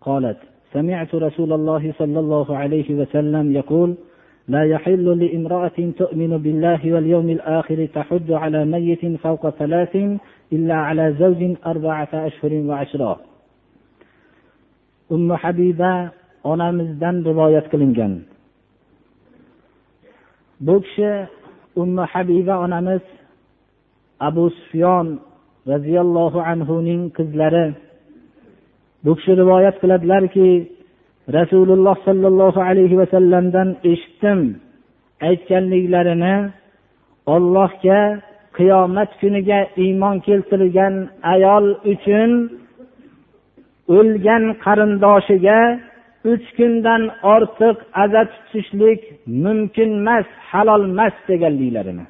قالت 0.00 0.38
سمعت 0.72 1.14
رسول 1.14 1.52
الله 1.52 1.92
صلى 1.98 2.18
الله 2.20 2.56
عليه 2.56 2.94
وسلم 2.94 3.52
يقول 3.52 3.94
لا 4.48 4.64
يحل 4.64 5.06
لامرأة 5.18 5.78
تؤمن 5.98 6.38
بالله 6.38 6.92
واليوم 6.92 7.28
الآخر 7.30 7.86
تحج 7.94 8.32
على 8.32 8.64
ميت 8.64 9.06
فوق 9.20 9.50
ثلاث 9.50 9.96
إلا 10.52 10.74
على 10.74 11.14
زوج 11.18 11.56
أربعة 11.66 12.08
أشهر 12.12 12.52
وعشرة 12.52 13.20
أم 15.12 15.36
حبيبة 15.36 16.10
onamizdan 16.44 17.24
rivoyat 17.24 17.66
qilingan 17.72 18.12
bu 20.66 20.74
kishi 20.84 21.12
umma 21.82 22.04
habiba 22.12 22.54
onamiz 22.64 23.04
abu 24.20 24.44
sufyon 24.50 25.06
roziyallohu 25.72 26.38
anhuning 26.52 27.02
qizlari 27.16 27.66
bu 29.05 29.11
kishi 29.17 29.31
rivoyat 29.41 29.75
qiladilarki 29.81 30.49
rasululloh 31.37 31.97
sollallohu 32.07 32.59
alayhi 32.69 32.97
vasallamdan 33.01 33.69
eshitdim 33.91 34.39
aytganliklarini. 35.27 36.35
Ollohga 37.35 37.99
qiyomat 38.57 39.11
kuniga 39.21 39.59
iymon 39.83 40.15
keltirgan 40.27 40.95
ayol 41.33 41.65
uchun 41.93 42.31
o'lgan 43.97 44.43
qarindoshiga 44.65 45.59
uch 46.31 46.47
kundan 46.57 47.01
ortiq 47.33 47.77
aza 48.03 48.21
tutishlik 48.33 49.01
mumkin 49.43 49.89
emas 50.01 50.27
halol 50.51 50.83
emas 50.91 51.15
deganliklarini. 51.29 52.05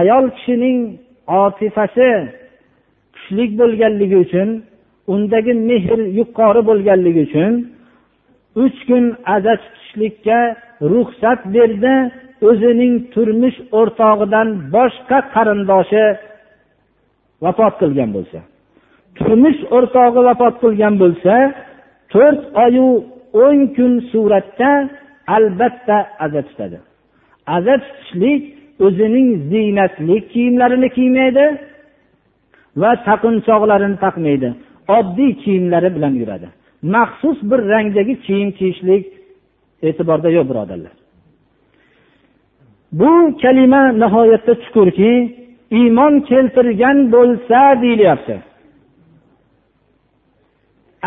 Ayol 0.00 0.24
kishining 0.36 0.78
otifasi 1.40 2.10
kuchli 3.14 3.44
bo'lganligi 3.60 4.16
uchun 4.24 4.48
undagi 5.12 5.52
mehr 5.68 5.98
yuqori 6.18 6.62
bo'lganligi 6.68 7.22
uchun 7.28 7.52
uch 8.64 8.78
kun 8.88 9.04
aza 9.34 9.54
tutishlikka 9.62 10.38
ruxsat 10.92 11.40
berdi 11.54 11.94
o'zining 12.48 12.94
turmush 13.14 13.58
o'rtog'idan 13.78 14.48
boshqa 14.74 15.18
qarindoshi 15.34 16.04
vafot 17.44 17.74
qilgan 17.80 18.10
bo'lsa. 18.16 18.38
Turmush 19.18 19.60
o'rtog'i 19.76 20.20
vafot 20.28 20.54
qilgan 20.62 20.94
bo'lsa 21.02 21.34
to'rt 22.12 22.42
oyu 22.64 22.86
o'n 23.44 23.58
kun 23.76 23.92
suratda 24.10 24.70
albatta 25.36 25.98
aza 26.24 26.40
tutadi. 26.48 26.78
Aza 27.56 27.74
tutishlik 27.84 28.42
o'zining 28.86 29.28
ziynatli 29.50 30.16
kiyimlarini 30.32 30.88
kiymaydi 30.96 31.46
va 32.82 32.90
taqinchoqlarini 33.08 33.96
taqmaydi. 34.04 34.50
Oddiy 34.98 35.32
kiyimlari 35.42 35.90
bilan 35.96 36.14
yuradi. 36.20 36.48
Maxsus 36.94 37.38
bir 37.50 37.60
rangdagi 37.72 38.14
kiyim 38.26 38.50
kiyishlik 38.58 39.04
e'tiborda 39.88 40.28
yo'q 40.36 40.46
birodarlar. 40.50 40.94
Bu 43.00 43.12
kalima 43.42 43.82
nihoyatda 44.02 44.54
chuqurki 44.62 45.12
iymon 45.78 46.14
keltirgan 46.30 46.98
bo'lsa 47.14 47.58
deyilyapti. 47.82 48.36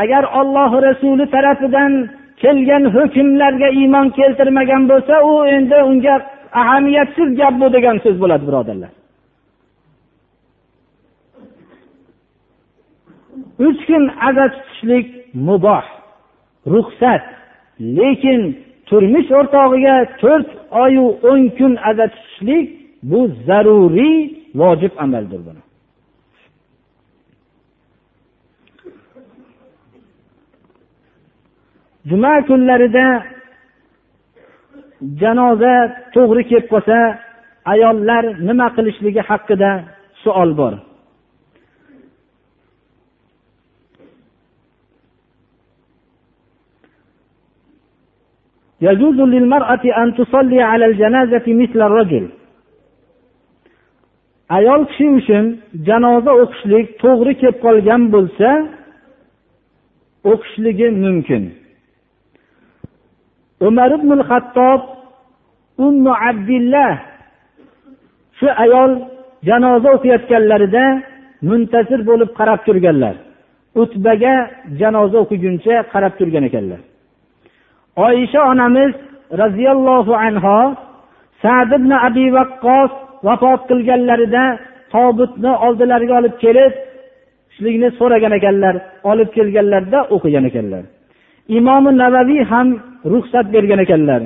Agar 0.01 0.23
olloh 0.39 0.71
rasuli 0.87 1.25
tarafidan 1.35 1.91
kelgan 2.41 2.83
hukmlarga 2.95 3.69
iymon 3.79 4.07
keltirmagan 4.17 4.83
bo'lsa 4.91 5.15
u 5.29 5.33
endi 5.55 5.77
unga 5.89 6.15
ahamiyatsiz 6.61 7.29
gap 7.39 7.53
bu 7.61 7.67
degan 7.75 7.97
so'z 8.03 8.17
bo'ladi 8.23 8.43
birodarlar. 8.49 8.91
Uch 13.59 13.81
kun 13.87 14.03
aza 14.27 14.45
tutishlik 14.55 15.07
muboh 15.47 15.85
ruxsat 16.73 17.23
lekin 17.97 18.41
turmush 18.87 19.29
o'rtog'iga 19.39 19.95
to'rt 20.21 20.49
oyu 20.83 21.05
o'n 21.29 21.43
kun 21.57 21.73
aza 21.89 22.05
tutishlik 22.13 22.67
bu 23.09 23.19
zaruriy 23.47 24.17
vojib 24.59 24.93
amaldir 25.03 25.41
buni. 25.47 25.61
Juma 32.09 32.33
kunlarida 32.47 33.07
janoza 35.21 35.75
to'g'ri 36.15 36.43
kelib 36.49 36.67
qolsa 36.73 36.97
ayollar 37.73 38.23
nima 38.47 38.67
qilishligi 38.75 39.21
haqida 39.29 39.71
savol 40.23 40.51
bor. 40.59 40.73
يجوز 48.82 49.18
للمرأة 49.34 49.84
أن 50.02 50.08
تصلي 50.14 50.62
على 50.62 50.84
الجنازة 50.90 51.46
مثل 51.48 51.80
الرجل 51.88 52.24
ayol 54.56 54.82
kishi 54.90 55.06
uchun 55.18 55.44
janoza 55.88 56.32
o'qishlik 56.42 56.86
to'g'ri 57.02 57.32
kelib 57.40 57.56
qolgan 57.64 58.02
bo'lsa 58.14 58.50
o'qishligi 60.30 60.88
mumkin 61.04 61.42
umar 63.68 63.90
ibn 63.98 64.10
hattob 64.30 64.80
ummu 65.86 66.12
abdillah 66.30 66.92
shu 68.38 68.46
ayol 68.64 68.90
janoza 69.48 69.88
o'qiyotganlarida 69.96 70.84
muntasir 71.48 72.00
bo'lib 72.10 72.30
qarab 72.38 72.60
turganlar 72.66 73.14
utbaga 73.82 74.34
janoza 74.80 75.16
o'qiguncha 75.24 75.74
qarab 75.92 76.12
turgan 76.18 76.44
ekanlar 76.50 76.80
Oysha 77.95 78.41
onamiz 78.51 78.93
roziyallohu 79.41 80.13
anho 80.27 80.59
sad 81.41 81.69
ibn 81.79 81.91
abi 82.07 82.25
vaqqos 82.37 82.91
vafot 83.27 83.61
qilganlarida 83.69 84.43
tobutni 84.93 85.51
oldilariga 85.65 86.13
olib 86.19 86.35
kelib 86.43 86.73
tushlikni 87.49 87.89
so'ragan 87.99 88.33
ekanlar 88.39 88.75
olib 89.11 89.29
kelganlarida 89.37 89.99
o'qigan 90.15 90.45
ekanlar. 90.49 90.83
Imomi 91.57 91.91
navaviy 92.03 92.43
ham 92.51 92.67
ruxsat 93.11 93.45
bergan 93.55 93.79
ekanlar. 93.85 94.21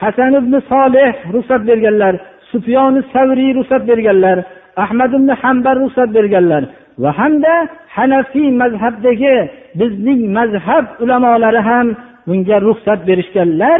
Hasan 0.00 0.32
ibn 0.40 0.54
solih 0.70 1.12
ruxsat 1.34 1.62
berganlar 1.70 2.14
sufyoni 2.50 3.00
savriy 3.12 3.50
ruxsat 3.58 3.82
berganlar 3.90 4.38
ahmad 4.84 5.10
ibn 5.18 5.28
hambal 5.42 5.76
ruxsat 5.84 6.10
berganlar 6.16 6.62
va 7.02 7.10
hamda 7.20 7.54
hanafiy 7.96 8.48
mazhabdagi 8.62 9.36
bizning 9.80 10.22
mazhab 10.38 10.84
ulamolari 11.02 11.62
ham 11.68 11.86
bunga 12.28 12.56
ruxsat 12.66 13.00
berishganlar 13.08 13.78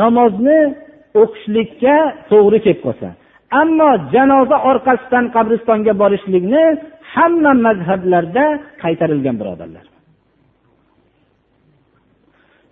namozni 0.00 0.60
o'qishlikka 1.22 1.96
to'g'ri 2.30 2.58
kelib 2.64 2.80
qolsa. 2.86 3.08
Ammo 3.60 3.90
janoza 4.14 4.56
orqasidan 4.70 5.24
qabristonga 5.36 5.92
borishlikni 6.02 6.64
hamma 7.14 7.52
mazhablarda 7.66 8.46
qaytarilgan 8.82 9.36
birodarlar. 9.40 9.86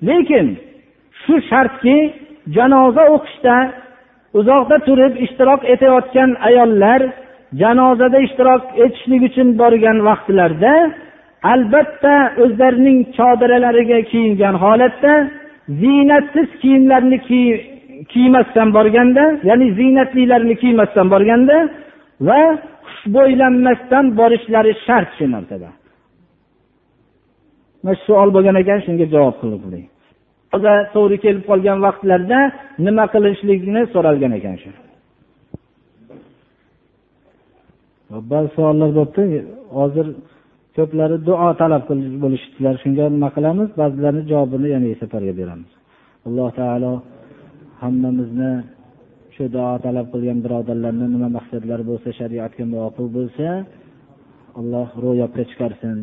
Lekin 0.09 0.47
shu 1.23 1.35
shartki 1.51 1.97
janoza 2.57 3.05
o'qishda 3.15 3.57
uzoqda 4.39 4.77
turib 4.87 5.15
ishtirok 5.25 5.61
etayotgan 5.75 6.31
ayollar 6.49 7.01
janozada 7.61 8.19
ishtirok 8.27 8.63
etishlik 8.85 9.23
uchun 9.29 9.49
borgan 9.63 9.99
vaqtlarida 10.09 10.75
albatta 11.53 12.15
o'zlarining 12.43 12.99
chodiralariga 13.19 13.99
kiyingan 14.11 14.55
holatda 14.65 15.13
ziynatsiz 15.81 16.49
kiyimlarni 16.63 17.19
kiymasdan 18.13 18.69
borganda 18.77 19.25
ya'ni 19.49 19.67
ziynatlilarni 19.79 20.55
kiymasdan 20.63 21.07
borganda 21.15 21.57
va 22.29 22.41
xushbo'ylanmasdan 22.91 24.05
borishlari 24.19 24.73
shart 24.87 25.11
shu 25.19 25.25
narsada 25.35 25.71
mana 27.83 27.95
shu 27.97 28.05
savol 28.09 28.31
bo'lgan 28.37 28.57
ekan 28.63 28.79
shunga 28.87 29.07
javob 29.15 29.35
qildik 29.43 29.87
to'g'ri 30.95 31.17
kelib 31.25 31.45
qolgan 31.51 31.79
vaqtlarda 31.87 32.39
nima 32.87 33.05
qilishlikni 33.15 33.83
so'ralgan 33.95 34.33
ekan 34.39 34.57
shu. 34.63 34.71
Ba'zi 38.33 38.49
savollar 38.57 38.91
bo'libdi 38.99 39.25
hozir 39.79 40.07
ko'plari 40.77 41.17
duo 41.29 41.49
talab 41.61 41.83
bo'lishibdilar. 42.23 42.75
Shunga 42.83 43.05
nima 43.15 43.29
qilamiz? 43.37 43.69
Ba'zilarni 43.81 44.23
javobini 44.31 44.69
yana 44.75 44.89
safarga 45.03 45.33
beramiz. 45.41 45.71
Alloh 46.27 46.49
taolo 46.59 46.93
hammamizni 47.83 48.53
shu 49.35 49.45
duo 49.55 49.73
talab 49.85 50.07
qilgan 50.13 50.39
birodarlarni 50.45 51.07
nima 51.15 51.29
maqsadlari 51.39 51.85
bo'lsa 51.91 52.09
shariatga 52.19 52.65
muvofiq 52.73 53.09
bo'lsa 53.17 53.49
alloh 54.61 54.89
ro'yobga 55.05 55.43
chiqarsin. 55.51 55.97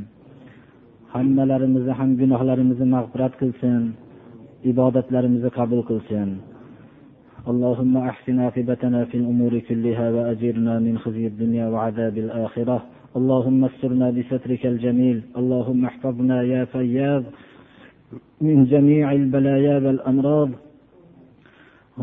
Hammalarimizni 1.13 1.93
ham 1.99 2.09
gunohlarimizni 2.21 2.87
mag'firat 2.95 3.33
qilsin. 3.41 3.81
Ibodatlarimizni 4.71 5.49
qabul 5.59 5.81
qilsin. 5.89 6.29
اللهم 7.47 7.97
أحسن 7.97 8.39
عاقبتنا 8.39 9.05
في 9.05 9.17
الأمور 9.17 9.59
كلها 9.59 10.11
وأجرنا 10.11 10.79
من 10.79 10.97
خزي 10.97 11.27
الدنيا 11.27 11.67
وعذاب 11.67 12.17
الآخرة. 12.17 12.85
اللهم 13.15 13.65
استرنا 13.65 14.11
بسترك 14.11 14.65
الجميل. 14.65 15.21
اللهم 15.37 15.85
احفظنا 15.85 16.41
يا 16.43 16.65
فياض 16.65 17.23
من 18.41 18.65
جميع 18.65 19.11
البلايا 19.11 19.75
والأمراض. 19.79 20.49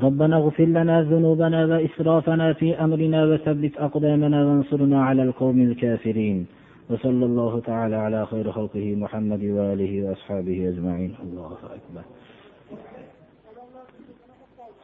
ربنا 0.02 0.36
اغفر 0.36 0.64
لنا 0.64 1.02
ذنوبنا 1.02 1.66
وإسرافنا 1.66 2.52
في 2.52 2.74
أمرنا 2.74 3.24
وثبت 3.24 3.76
أقدامنا 3.76 4.46
وانصرنا 4.46 5.04
على 5.04 5.22
القوم 5.22 5.60
الكافرين. 5.60 6.46
وصلى 6.90 7.24
الله 7.24 7.60
تعالى 7.60 7.96
على 7.96 8.26
خير 8.26 8.52
خلقه 8.52 8.94
محمد 8.94 9.42
وآله 9.44 10.08
وأصحابه 10.08 10.68
أجمعين. 10.68 11.14
الله 11.22 11.52
أكبر. 11.76 12.04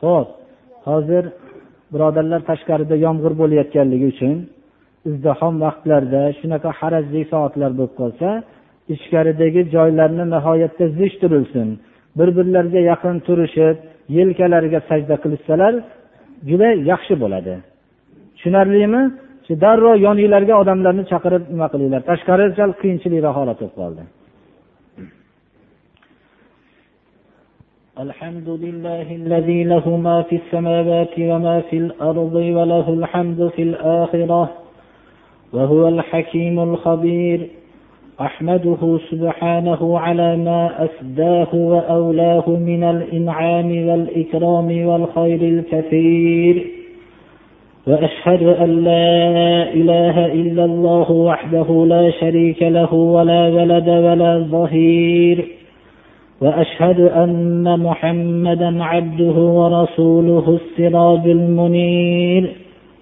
Ho'p 0.05 0.29
hozir 0.89 1.25
birodarlar 1.93 2.41
tashqarida 2.51 2.97
yomg'ir 3.07 3.33
bo'layotganligi 3.41 4.07
uchun 4.15 4.37
izdihom 5.11 5.55
vaqtlarda 5.65 6.23
shunaqa 6.41 6.71
harajli 6.81 7.21
soatlar 7.33 7.71
bo'lib 7.79 7.95
qolsa 8.01 8.29
ichkaridagi 8.95 9.63
joylarni 9.75 10.25
nihoyatda 10.35 10.85
zich 10.99 11.15
turilsin. 11.23 11.69
Bir 12.19 12.29
birlariga 12.37 12.81
yaqin 12.93 13.17
turishib 13.27 13.77
yelkalariga 14.17 14.81
sajda 14.91 15.17
qilishsalar 15.23 15.75
juda 16.49 16.69
yaxshi 16.91 17.15
bo'ladi. 17.23 17.55
Tushunarlimi? 18.37 19.03
Shu 19.47 19.53
darrov 19.65 19.97
yoninglarga 20.07 20.55
odamlarni 20.63 21.05
chaqirib 21.13 21.43
nima 21.53 21.69
qilinglar? 21.73 22.01
Tashqari 22.11 22.45
sal 22.59 22.71
qiyinchilikroq 22.81 23.35
holat 23.41 23.57
bo'lib 23.61 23.75
qoldi. 23.81 24.03
الحمد 28.01 28.49
لله 28.49 29.17
الذي 29.17 29.65
له 29.65 29.97
ما 29.97 30.23
في 30.23 30.37
السماوات 30.37 31.09
وما 31.19 31.61
في 31.61 31.77
الأرض 31.77 32.35
وله 32.35 32.89
الحمد 32.89 33.51
في 33.57 33.63
الآخرة 33.63 34.51
وهو 35.53 35.89
الحكيم 35.89 36.61
الخبير. 36.61 37.47
أحمده 38.21 38.99
سبحانه 39.11 39.99
على 39.99 40.37
ما 40.37 40.85
أسداه 40.85 41.55
وأولاه 41.55 42.51
من 42.51 42.85
الإنعام 42.85 43.89
والإكرام 43.89 44.87
والخير 44.87 45.41
الكثير. 45.43 46.67
وأشهد 47.87 48.43
أن 48.43 48.85
لا 48.85 49.63
إله 49.75 50.27
إلا 50.27 50.65
الله 50.65 51.11
وحده 51.11 51.85
لا 51.89 52.11
شريك 52.11 52.63
له 52.63 52.95
ولا 52.95 53.49
ولد 53.49 53.89
ولا 53.89 54.39
ظهير. 54.39 55.62
وأشهد 56.43 57.01
أن 57.01 57.81
محمدا 57.81 58.85
عبده 58.85 59.33
ورسوله 59.33 60.59
السراج 60.61 61.29
المنير 61.29 62.51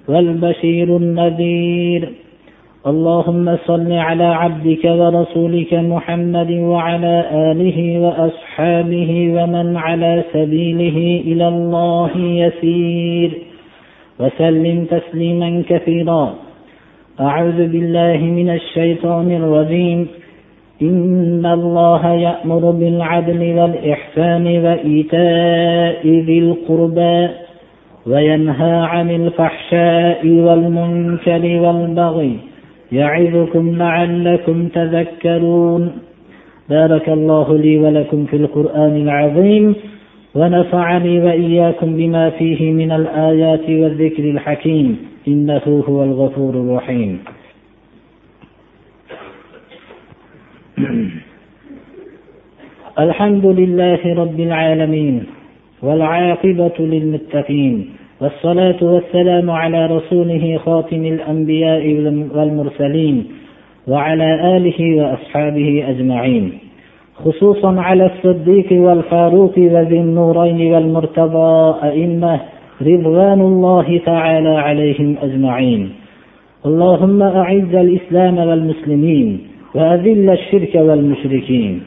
والبشير 0.09 0.97
النذير. 0.97 2.09
اللهم 2.87 3.57
صل 3.67 3.93
على 3.93 4.25
عبدك 4.25 4.85
ورسولك 4.85 5.75
محمد 5.75 6.51
وعلى 6.51 7.25
آله 7.33 7.99
وأصحابه 7.99 9.11
ومن 9.37 9.77
على 9.77 10.25
سبيله 10.33 11.23
إلى 11.33 11.49
الله 11.49 12.11
يسير. 12.17 13.31
وسلم 14.21 14.85
تسليما 14.85 15.63
كثيرا. 15.69 16.35
أعوذ 17.21 17.69
بالله 17.69 18.17
من 18.17 18.51
الشيطان 18.51 19.33
الرجيم. 19.33 20.09
إن 20.83 21.47
الله 21.47 22.07
يأمر 22.13 22.71
بالعدل 22.71 23.41
والإحسان 23.59 24.47
وإيتاء 24.65 26.07
ذي 26.07 26.39
القربى 26.39 27.29
وينهى 28.07 28.73
عن 28.73 29.11
الفحشاء 29.11 30.27
والمنكر 30.27 31.61
والبغي 31.61 32.37
يعظكم 32.93 33.77
لعلكم 33.79 34.69
تذكرون 34.69 35.93
بارك 36.71 37.09
الله 37.09 37.59
لي 37.59 37.79
ولكم 37.79 38.25
في 38.25 38.37
القرآن 38.37 38.97
العظيم 38.97 39.75
ونفعني 40.35 41.21
وإياكم 41.21 41.97
بما 41.97 42.31
فيه 42.31 42.73
من 42.73 42.93
الآيات 42.93 43.71
والذكر 43.71 44.25
الحكيم 44.25 44.97
إنه 45.29 45.85
هو 45.89 46.05
الغفور 46.05 46.55
الرحيم 46.55 47.19
الحمد 52.99 53.47
لله 53.47 54.15
رب 54.15 54.41
العالمين 54.41 55.25
والعاقبة 55.83 56.73
للمتقين 56.79 57.91
والصلاة 58.21 58.81
والسلام 58.83 59.51
على 59.51 59.87
رسوله 59.87 60.59
خاتم 60.65 61.05
الأنبياء 61.05 61.85
والمرسلين 62.37 63.25
وعلى 63.89 64.57
آله 64.57 64.81
وأصحابه 64.97 65.85
أجمعين. 65.89 66.53
خصوصا 67.15 67.81
على 67.81 68.07
الصديق 68.07 68.73
والفاروق 68.73 69.59
وذي 69.59 70.01
النورين 70.01 70.75
والمرتضى 70.75 71.75
أئمة 71.83 72.41
رضوان 72.83 73.41
الله 73.41 74.01
تعالى 74.07 74.55
عليهم 74.67 75.17
أجمعين. 75.23 75.91
اللهم 76.67 77.23
أعز 77.23 77.75
الإسلام 77.75 78.39
والمسلمين 78.39 79.50
وأذل 79.75 80.31
الشرك 80.31 80.75
والمشركين. 80.75 81.81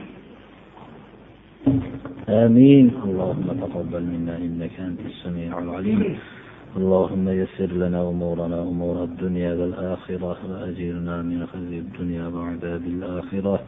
آمين. 2.29 2.91
اللهم 3.03 3.47
تقبل 3.61 4.03
منا 4.03 4.37
إنك 4.37 4.79
أنت 4.79 4.99
السميع 5.05 5.59
العليم. 5.59 6.15
اللهم 6.77 7.29
يسر 7.29 7.71
لنا 7.73 8.09
أمورنا 8.09 8.61
أمور 8.61 9.03
الدنيا 9.03 9.53
والآخرة 9.53 10.37
وأجرنا 10.49 11.21
من 11.21 11.45
خزي 11.45 11.79
الدنيا 11.79 12.27
وعذاب 12.27 12.81
الآخرة. 12.87 13.59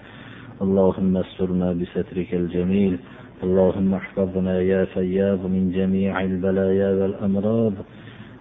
اللهم 0.62 1.18
استرنا 1.18 1.72
بسترك 1.72 2.34
الجميل. 2.34 2.98
اللهم 3.44 3.94
احفظنا 3.94 4.62
يا 4.62 4.86
فياض 4.86 5.46
من 5.46 5.72
جميع 5.76 6.22
البلايا 6.22 6.90
والأمراض. 6.90 7.74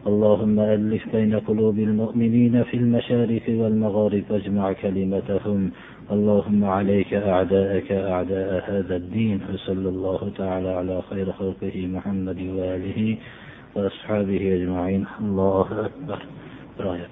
اللهم 0.06 0.60
ألف 0.60 1.02
بين 1.12 1.34
قلوب 1.34 1.78
المؤمنين 1.78 2.62
في 2.62 2.76
المشارق 2.76 3.42
والمغارب 3.48 4.22
واجمع 4.30 4.72
كلمتهم. 4.72 5.70
اللهم 6.12 6.64
عليك 6.64 7.14
أعداءك 7.14 7.92
أعداء 7.92 8.64
هذا 8.70 8.96
الدين. 8.96 9.40
وصلى 9.54 9.88
الله 9.88 10.30
تعالى 10.38 10.68
على 10.68 11.02
خير 11.10 11.32
خلقه 11.32 11.86
محمد 11.86 12.36
وآله 12.56 13.16
وأصحابه 13.76 14.54
أجمعين. 14.54 15.04
الله 15.20 15.60
أكبر. 15.60 16.18
راية 16.80 17.08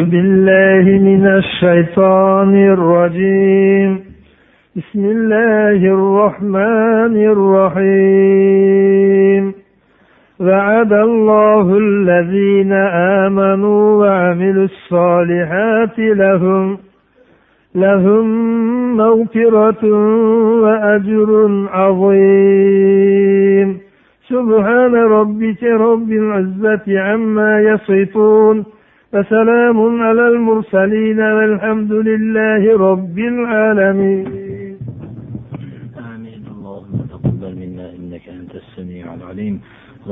بالله 0.00 0.98
من 0.98 1.26
الشيطان 1.26 2.72
الرجيم. 2.72 4.04
بسم 4.76 5.04
الله 5.04 5.70
الرحمن 5.70 7.16
الرحيم. 7.36 9.57
وعد 10.40 10.92
الله 10.92 11.78
الذين 11.78 12.72
آمنوا 13.26 14.06
وعملوا 14.06 14.64
الصالحات 14.64 15.98
لهم 15.98 16.78
لهم 17.74 18.26
مغفرة 18.96 19.84
وأجر 20.62 21.30
عظيم. 21.72 23.68
سبحان 24.28 24.94
ربك 24.94 25.62
رب 25.62 26.12
العزة 26.12 27.00
عما 27.00 27.60
يصفون 27.60 28.64
وسلام 29.14 30.02
على 30.02 30.28
المرسلين 30.28 31.20
والحمد 31.20 31.92
لله 31.92 32.90
رب 32.90 33.18
العالمين. 33.18 34.47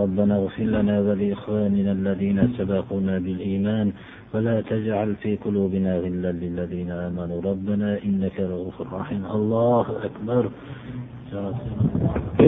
ربنا 0.03 0.35
اغفر 0.41 0.67
لنا 0.77 0.97
ولإخواننا 1.07 1.93
الذين 1.99 2.39
سبقونا 2.57 3.15
بالإيمان 3.25 3.87
ولا 4.33 4.57
تجعل 4.71 5.11
في 5.23 5.31
قلوبنا 5.45 5.93
غلا 6.03 6.33
للذين 6.43 6.91
آمنوا. 7.07 7.39
ربنا 7.51 7.91
إنك 8.07 8.37
رؤوف 8.53 8.77
رحيم. 8.99 9.23
الله 9.39 9.87
أكبر. 10.09 10.45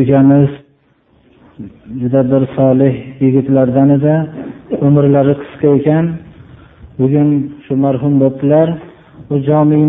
Ukamiz 0.00 0.50
juda 2.00 2.20
bir 2.30 2.42
solih 2.56 2.94
yigitlardan 3.22 3.88
edi. 3.96 4.14
Umrlari 4.86 5.34
qisqa 5.42 5.68
ekan. 5.78 6.06
Bugun 6.98 7.28
shu 7.64 7.74
marhum 7.84 8.14
jomiyimiz 9.30 9.86